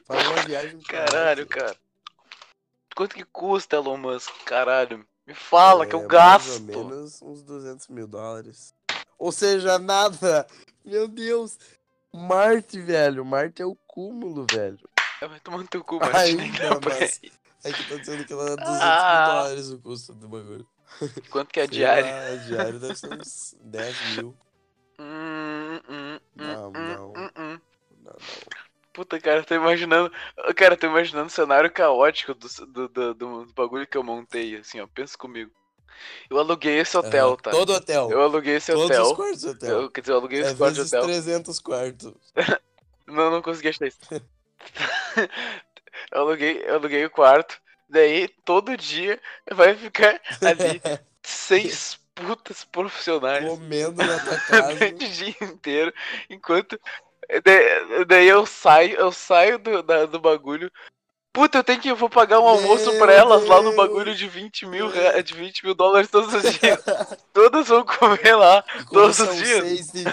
Faz 0.06 0.26
uma 0.28 0.42
viagem 0.42 0.80
Caralho, 0.82 1.46
cara. 1.46 1.76
Quanto 2.94 3.14
que 3.14 3.24
custa, 3.24 3.76
Elon 3.76 3.96
Musk? 3.96 4.32
Caralho. 4.44 5.06
Me 5.26 5.34
fala 5.34 5.86
que 5.86 5.94
É, 5.94 5.98
eu 5.98 6.00
Mais 6.00 6.02
ou 6.02 6.08
gasto. 6.08 6.62
menos 6.62 7.22
uns 7.22 7.42
200 7.42 7.88
mil 7.88 8.06
dólares. 8.06 8.74
Ou 9.22 9.30
seja, 9.30 9.78
nada. 9.78 10.48
Meu 10.84 11.06
Deus. 11.06 11.56
Marte, 12.12 12.80
velho. 12.80 13.24
Marte 13.24 13.62
é 13.62 13.64
o 13.64 13.76
cúmulo, 13.86 14.44
velho. 14.50 14.80
Vai 15.20 15.38
tomando 15.38 15.68
teu 15.68 15.84
cu, 15.84 16.00
mas 16.00 16.34
nem 16.34 16.40
Ainda, 16.40 16.70
dá 16.70 16.80
pra 16.80 16.98
mas-. 16.98 17.20
É 17.62 17.72
que 17.72 17.88
tá 17.88 17.96
dizendo 17.98 18.24
que 18.24 18.32
ela 18.32 18.50
é 18.50 18.56
200 18.56 18.80
Ah. 18.82 19.24
mil 19.24 19.34
dólares 19.36 19.70
o 19.70 19.78
custo 19.80 20.12
do 20.12 20.28
bagulho. 20.28 20.66
Quanto 21.30 21.52
que 21.52 21.60
é 21.60 21.68
diário? 21.68 22.04
lá, 22.04 22.36
diário 22.48 22.80
deve 22.80 22.96
ser 22.96 23.12
uns 23.12 23.54
10 23.60 24.16
mil. 24.16 24.36
Hum, 24.98 25.80
hum, 25.88 26.14
hum, 26.18 26.18
Não, 26.34 26.68
hum, 26.70 26.72
não. 26.72 27.12
hum, 27.12 27.30
hum. 27.38 27.60
Não, 28.02 28.12
não. 28.12 28.14
Puta, 28.92 29.20
cara, 29.20 29.44
tô 29.44 29.54
imaginando. 29.54 30.12
Cara, 30.56 30.76
tô 30.76 30.88
imaginando 30.88 31.28
o 31.28 31.30
cenário 31.30 31.70
caótico 31.70 32.34
do, 32.34 32.48
do, 32.66 32.88
do, 32.88 33.14
do 33.14 33.52
bagulho 33.54 33.86
que 33.86 33.96
eu 33.96 34.02
montei, 34.02 34.56
assim, 34.56 34.80
ó. 34.80 34.88
Pensa 34.88 35.16
comigo. 35.16 35.52
Eu 36.30 36.38
aluguei 36.38 36.78
esse 36.78 36.96
hotel, 36.96 37.28
Aham. 37.28 37.36
tá? 37.36 37.50
Todo 37.50 37.72
hotel. 37.74 38.10
Eu 38.10 38.22
aluguei 38.22 38.56
esse 38.56 38.72
Todos 38.72 38.86
hotel. 38.86 39.02
os 39.02 39.12
quartos 39.12 39.40
de 39.40 39.48
hotel. 39.48 39.82
Eu, 39.82 39.90
quer 39.90 40.00
dizer, 40.00 40.12
eu 40.12 40.16
aluguei 40.16 40.38
é 40.38 40.42
esse 40.46 40.54
quarto 40.56 40.72
de 40.74 40.78
vezes 40.80 40.92
hotel. 40.92 41.04
300 41.06 41.58
quartos. 41.60 42.14
Não, 43.06 43.30
não 43.30 43.42
consegui 43.42 43.68
achar 43.68 43.86
isso. 43.88 43.98
eu, 46.12 46.20
aluguei, 46.20 46.62
eu 46.66 46.74
aluguei 46.76 47.04
o 47.04 47.10
quarto. 47.10 47.60
Daí, 47.88 48.28
todo 48.44 48.76
dia, 48.76 49.20
vai 49.52 49.74
ficar 49.74 50.20
ali 50.40 50.80
seis 51.22 51.98
putas 52.14 52.64
profissionais 52.64 53.44
Comendo 53.46 54.02
na 54.04 54.18
tua 54.18 54.38
casa. 54.38 54.86
o 54.86 54.92
dia 54.94 55.34
inteiro. 55.42 55.92
Enquanto. 56.30 56.80
da- 57.28 58.04
Daí 58.06 58.28
eu 58.28 58.46
saio, 58.46 58.96
eu 58.96 59.12
saio 59.12 59.58
do, 59.58 59.82
da- 59.82 60.06
do 60.06 60.18
bagulho. 60.20 60.70
Puta, 61.32 61.58
eu 61.58 61.64
tenho 61.64 61.80
que. 61.80 61.88
Eu 61.88 61.96
vou 61.96 62.10
pagar 62.10 62.40
um 62.40 62.46
almoço 62.46 62.90
Meu 62.90 62.98
pra 62.98 63.12
elas 63.12 63.46
lá 63.46 63.62
no 63.62 63.74
bagulho 63.74 64.14
de 64.14 64.28
20 64.28 64.66
mil, 64.66 64.90
de 65.24 65.34
20 65.34 65.64
mil 65.64 65.74
dólares 65.74 66.10
todos 66.10 66.32
os 66.34 66.42
dias. 66.58 66.78
Todas 67.32 67.68
vão 67.68 67.84
comer 67.86 68.34
lá. 68.36 68.62
Todos 68.90 69.18
os 69.18 69.36
dias. 69.36 69.62
seis 69.64 69.86
de, 69.92 70.04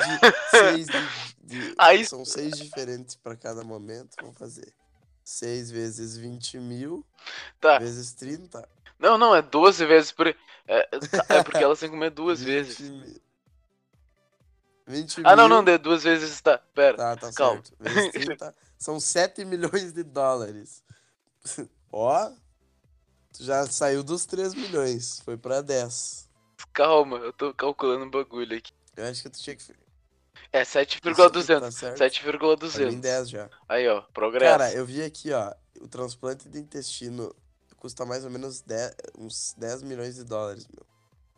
seis 0.50 0.88
de, 0.88 1.02
de- 1.44 1.76
Aí- 1.78 2.06
são 2.06 2.24
seis 2.24 2.58
diferentes 2.58 3.16
pra 3.16 3.36
cada 3.36 3.64
momento, 3.64 4.16
vamos 4.22 4.38
fazer. 4.38 4.74
6 5.26 5.70
vezes 5.70 6.18
20 6.18 6.58
mil 6.58 7.06
Tá. 7.62 7.78
vezes 7.78 8.14
30. 8.14 8.68
Não, 8.98 9.16
não, 9.18 9.36
é 9.36 9.42
12 9.44 9.86
vezes 9.86 10.12
por. 10.12 10.26
É, 10.28 10.36
é 11.30 11.44
porque 11.44 11.58
elas 11.64 11.80
têm 11.80 11.90
que 11.90 11.96
comer 11.96 12.10
duas 12.12 12.40
20 12.42 12.46
vezes. 12.48 12.80
mi- 12.90 13.22
20 14.88 15.22
Ah, 15.24 15.36
não, 15.36 15.48
mil. 15.48 15.58
não, 15.58 15.64
de 15.64 15.78
duas 15.78 16.04
vezes 16.04 16.40
tá. 16.42 16.58
Pera. 16.74 16.98
Tá, 16.98 17.16
tá 17.16 17.32
calma. 17.34 17.62
certo. 17.64 17.74
Vezes 17.80 18.12
30 18.12 18.56
são 18.80 19.00
7 19.00 19.46
milhões 19.46 19.92
de 19.94 20.02
dólares. 20.04 20.82
Ó, 21.92 22.32
tu 23.34 23.44
já 23.44 23.66
saiu 23.68 24.04
dos 24.04 24.26
3 24.26 24.54
milhões, 24.54 25.20
foi 25.22 25.38
pra 25.38 25.62
10. 25.62 26.30
Calma, 26.74 27.18
eu 27.18 27.34
tô 27.34 27.54
calculando 27.54 28.06
um 28.06 28.10
bagulho 28.10 28.58
aqui. 28.58 28.72
Eu 28.96 29.06
acho 29.06 29.24
que 29.24 29.30
tu 29.30 29.40
tinha 29.40 29.56
que. 29.56 29.64
É 30.52 30.62
Isso 30.62 30.78
aí 30.78 30.86
7,200. 30.86 31.62
Tá 31.62 31.72
certo? 31.72 31.98
7,200. 31.98 32.74
Pra 32.74 32.92
mim 32.92 33.00
10 33.00 33.30
já. 33.30 33.50
Aí, 33.68 33.88
ó, 33.88 34.02
progresso. 34.14 34.58
Cara, 34.58 34.74
eu 34.74 34.86
vi 34.86 35.02
aqui, 35.04 35.32
ó, 35.32 35.54
o 35.80 35.88
transplante 35.88 36.50
de 36.50 36.60
intestino 36.60 37.36
custa 37.78 38.06
mais 38.06 38.26
ou 38.26 38.30
menos 38.30 38.62
10, 38.62 38.96
uns 39.18 39.56
10 39.58 39.84
milhões 39.84 40.16
de 40.16 40.24
dólares, 40.24 40.68
meu. 40.68 40.86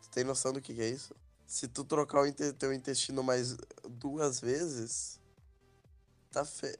Tu 0.02 0.10
tem 0.10 0.24
noção 0.24 0.52
do 0.52 0.60
que, 0.60 0.74
que 0.74 0.82
é 0.82 0.88
isso? 0.88 1.14
Se 1.46 1.68
tu 1.68 1.84
trocar 1.84 2.22
o 2.22 2.32
teu 2.54 2.72
intestino 2.72 3.22
mais 3.22 3.56
duas 3.88 4.40
vezes, 4.40 5.20
tá 6.30 6.44
feio. 6.44 6.78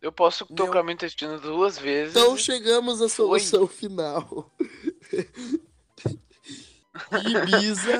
Eu 0.00 0.10
posso 0.10 0.46
tocar 0.46 0.82
meu 0.82 0.94
intestino 0.94 1.38
duas 1.38 1.78
vezes. 1.78 2.16
Então 2.16 2.36
chegamos 2.36 3.02
à 3.02 3.08
solução 3.08 3.66
final. 3.66 4.50
Ibiza, 7.12 7.98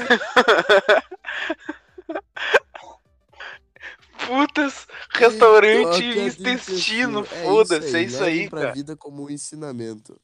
Putas, 4.26 4.86
restaurante 5.10 6.02
e 6.02 6.12
de 6.14 6.20
intestino. 6.20 7.20
É 7.20 7.44
Foda-se, 7.44 7.96
é 7.96 8.02
isso 8.02 8.20
levem 8.22 8.42
aí, 8.42 8.50
pra 8.50 8.60
cara. 8.60 8.72
vida 8.72 8.96
como 8.96 9.24
um 9.24 9.30
ensinamento. 9.30 10.20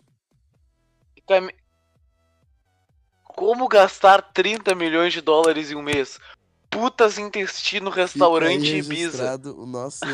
Como 3.25 3.69
gastar 3.69 4.23
30 4.33 4.75
milhões 4.75 5.13
de 5.13 5.21
dólares 5.21 5.71
em 5.71 5.75
um 5.75 5.83
mês? 5.83 6.19
Putas 6.79 7.17
intestino, 7.19 7.89
restaurante 7.89 8.67
Fica 8.67 8.77
Ibiza. 8.77 9.41
o 9.57 9.65
nosso, 9.65 10.05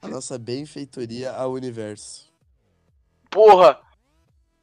a 0.00 0.06
nossa 0.06 0.38
benfeitoria 0.38 1.32
ao 1.32 1.52
universo. 1.52 2.30
Porra! 3.28 3.80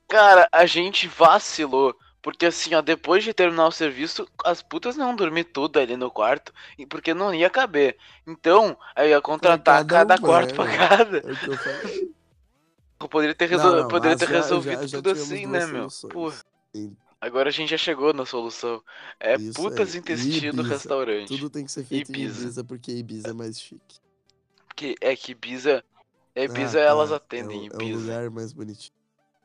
Cara, 0.07 0.47
a 0.49 0.65
gente 0.65 1.05
vacilou. 1.07 1.93
Porque 2.21 2.45
assim, 2.45 2.73
ó, 2.73 2.81
depois 2.81 3.23
de 3.23 3.33
terminar 3.33 3.67
o 3.67 3.71
serviço, 3.71 4.27
as 4.45 4.61
putas 4.61 4.95
não 4.97 5.15
dormir 5.15 5.43
tudo 5.45 5.77
ali 5.79 5.95
no 5.97 6.09
quarto, 6.09 6.53
e 6.77 6.85
porque 6.85 7.13
não 7.13 7.33
ia 7.33 7.49
caber. 7.49 7.97
Então, 8.25 8.77
aí 8.95 9.09
ia 9.09 9.21
contratar 9.21 9.85
cada 9.85 10.15
cada, 10.15 10.15
uma, 10.15 10.27
quarto 10.27 10.49
né, 10.49 10.55
pra 10.55 10.87
cada. 10.87 11.17
É 11.19 11.31
o 11.31 11.35
que 11.37 11.45
eu. 11.49 12.09
Eu 13.01 13.07
poderia 13.09 13.35
ter, 13.35 13.49
Não, 13.51 13.57
resol... 13.57 13.75
não, 13.81 13.87
poderia 13.87 14.17
ter 14.17 14.27
já- 14.27 14.35
resolvido 14.35 14.81
já- 14.81 14.87
já 14.87 14.97
tudo 14.97 15.11
assim, 15.11 15.45
né, 15.45 15.65
meu? 15.67 15.87
Porra. 16.09 16.35
Agora 17.19 17.49
a 17.49 17.51
gente 17.51 17.69
já 17.69 17.77
chegou 17.77 18.13
na 18.13 18.25
solução. 18.25 18.83
É 19.19 19.35
Isso 19.35 19.53
putas 19.53 19.93
aí. 19.93 19.99
intestino 19.99 20.61
Ibiza. 20.61 20.63
restaurante. 20.75 21.27
Tudo 21.29 21.49
tem 21.49 21.65
que 21.65 21.71
ser 21.71 21.83
feito 21.83 22.11
Ibiza. 22.11 22.39
em 22.39 22.41
Ibiza, 22.43 22.63
porque 22.63 22.91
Ibiza 22.91 23.29
é 23.29 23.33
mais 23.33 23.59
chique. 23.59 23.99
Que 24.75 24.95
é 25.01 25.15
que 25.15 25.31
Ibiza. 25.31 25.83
É 26.35 26.43
Ibiza 26.43 26.79
Ah, 26.79 26.83
elas 26.83 27.09
tá. 27.09 27.15
atendem 27.15 27.67
é, 27.67 27.69
o- 27.71 27.73
É 27.73 27.77
o 27.77 27.81
Ibiza. 27.81 27.99
lugar 28.01 28.29
mais 28.29 28.53
bonitinho. 28.53 28.93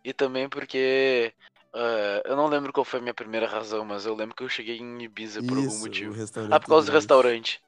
E 0.05 0.13
também 0.13 0.49
porque. 0.49 1.33
ah, 1.73 2.23
eu 2.27 2.37
não 2.37 2.47
lembro 2.49 2.73
qual 2.73 2.85
foi 2.85 2.99
a 2.99 3.03
minha 3.03 3.15
primeira 3.15 3.47
razão, 3.49 3.85
mas 3.87 4.05
eu 4.05 4.15
lembro 4.15 4.35
que 4.37 4.43
eu 4.43 4.49
cheguei 4.51 4.77
em 4.79 5.03
Ibiza 5.03 5.41
por 5.43 5.57
algum 5.57 5.69
Isso, 5.69 5.81
motivo. 5.81 6.15
Ah, 6.51 6.61
por 6.61 6.67
causa 6.69 6.87
do 6.91 6.93
restaurante. 6.93 7.63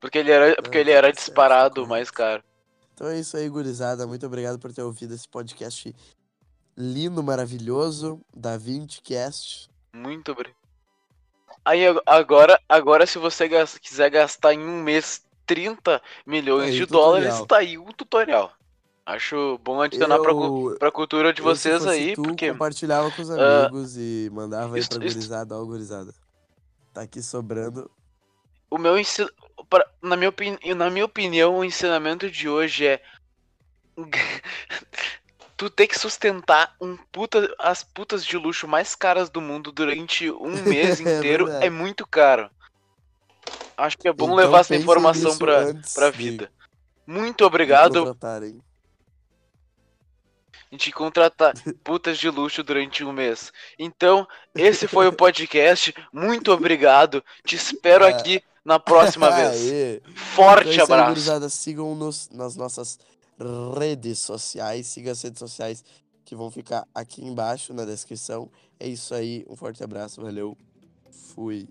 Porque 0.00 0.18
ele 0.18 0.30
era, 0.30 0.54
porque 0.62 0.78
Ah, 0.78 0.80
ele 0.80 0.90
era 0.92 1.06
certo, 1.08 1.16
disparado 1.16 1.74
correto. 1.74 1.88
mais 1.90 2.10
caro. 2.10 2.44
Então 2.94 3.08
é 3.08 3.18
isso 3.18 3.36
aí, 3.36 3.48
gurizada. 3.48 4.06
Muito 4.06 4.24
obrigado 4.24 4.58
por 4.58 4.72
ter 4.72 4.82
ouvido 4.82 5.12
esse 5.14 5.28
podcast 5.28 5.92
lindo, 6.76 7.22
maravilhoso, 7.22 8.20
da 8.34 8.58
20cast. 8.58 9.68
Muito 9.92 10.32
obrigado. 10.32 10.56
Aí 11.64 11.86
ag- 11.86 12.00
agora, 12.06 12.60
agora 12.68 13.06
se 13.06 13.18
você 13.18 13.48
gas- 13.48 13.78
quiser 13.78 14.10
gastar 14.10 14.52
em 14.54 14.60
um 14.60 14.82
mês 14.82 15.24
30 15.46 16.00
milhões 16.26 16.70
Aí, 16.70 16.72
de 16.76 16.86
tutorial. 16.86 17.04
dólares, 17.22 17.46
tá 17.46 17.56
aí 17.58 17.78
o 17.78 17.84
tutorial. 17.92 18.52
Acho 19.04 19.58
bom 19.62 19.80
adicionar 19.80 20.18
pra, 20.18 20.32
Eu- 20.32 20.76
pra 20.78 20.90
cultura 20.90 21.32
de 21.32 21.40
vocês 21.40 21.86
aí, 21.86 22.14
tu, 22.14 22.22
porque 22.22 22.50
compartilhava 22.52 23.10
com 23.10 23.22
os 23.22 23.30
ah, 23.30 23.66
amigos 23.66 23.96
e 23.96 24.28
mandava 24.32 24.74
aí 24.74 24.80
isso- 24.80 24.90
pra 24.90 25.04
isso- 25.06 25.14
gurizada, 25.16 25.56
ó, 25.56 25.64
gurizada. 25.64 26.12
Tá 26.92 27.02
aqui 27.02 27.22
sobrando. 27.22 27.90
o 28.68 28.78
meu 28.78 28.98
ensino. 28.98 29.30
Na 30.02 30.16
minha, 30.16 30.28
opini- 30.28 30.58
na 30.74 30.90
minha 30.90 31.04
opinião, 31.04 31.58
o 31.58 31.64
ensinamento 31.64 32.28
de 32.30 32.48
hoje 32.48 32.84
é. 32.86 33.02
tu 35.56 35.70
ter 35.70 35.86
que 35.86 35.98
sustentar 35.98 36.74
um 36.80 36.96
puta, 37.10 37.54
as 37.58 37.82
putas 37.82 38.24
de 38.24 38.36
luxo 38.36 38.68
mais 38.68 38.94
caras 38.94 39.30
do 39.30 39.40
mundo 39.40 39.72
durante 39.72 40.30
um 40.30 40.50
mês 40.62 41.00
É 41.00 41.18
inteiro 41.18 41.46
verdade. 41.46 41.66
é 41.66 41.70
muito 41.70 42.06
caro. 42.06 42.50
Acho 43.76 43.96
que 43.98 44.08
é 44.08 44.12
bom 44.12 44.24
Então 44.26 44.36
levar 44.36 44.60
essa 44.60 44.74
informação 44.76 45.36
pra, 45.38 45.72
pra 45.94 46.10
de- 46.10 46.16
vida. 46.16 46.50
Muito 47.06 47.38
de 47.38 47.44
obrigado. 47.44 48.00
contratarem. 48.00 48.60
A 50.52 50.74
gente 50.74 50.90
contratar 50.90 51.54
putas 51.84 52.18
de 52.18 52.28
luxo 52.28 52.62
durante 52.62 53.04
um 53.04 53.12
mês. 53.12 53.52
Então, 53.78 54.26
esse 54.54 54.88
foi 54.88 55.06
o 55.06 55.12
podcast. 55.14 55.94
Muito 56.12 56.52
obrigado. 56.52 57.22
Te 57.44 57.54
espero 57.54 58.04
Ah. 58.04 58.08
aqui 58.08 58.42
na 58.64 58.78
próxima 58.78 59.30
vez. 59.36 60.02
Forte 60.14 60.70
Então 60.70 60.96
é 60.96 61.00
abraço. 61.00 61.50
Sigam-nos 61.50 62.28
nas 62.30 62.56
nossas 62.56 62.98
redes 63.78 64.18
sociais. 64.18 64.86
Siga 64.86 65.12
as 65.12 65.22
redes 65.22 65.38
sociais 65.38 65.84
que 66.24 66.34
vão 66.34 66.50
ficar 66.50 66.86
aqui 66.94 67.24
embaixo 67.24 67.72
na 67.72 67.84
descrição. 67.84 68.50
É 68.78 68.88
isso 68.88 69.14
aí. 69.14 69.44
Um 69.48 69.56
forte 69.56 69.82
abraço. 69.82 70.20
Valeu. 70.20 70.56
Fui. 71.10 71.68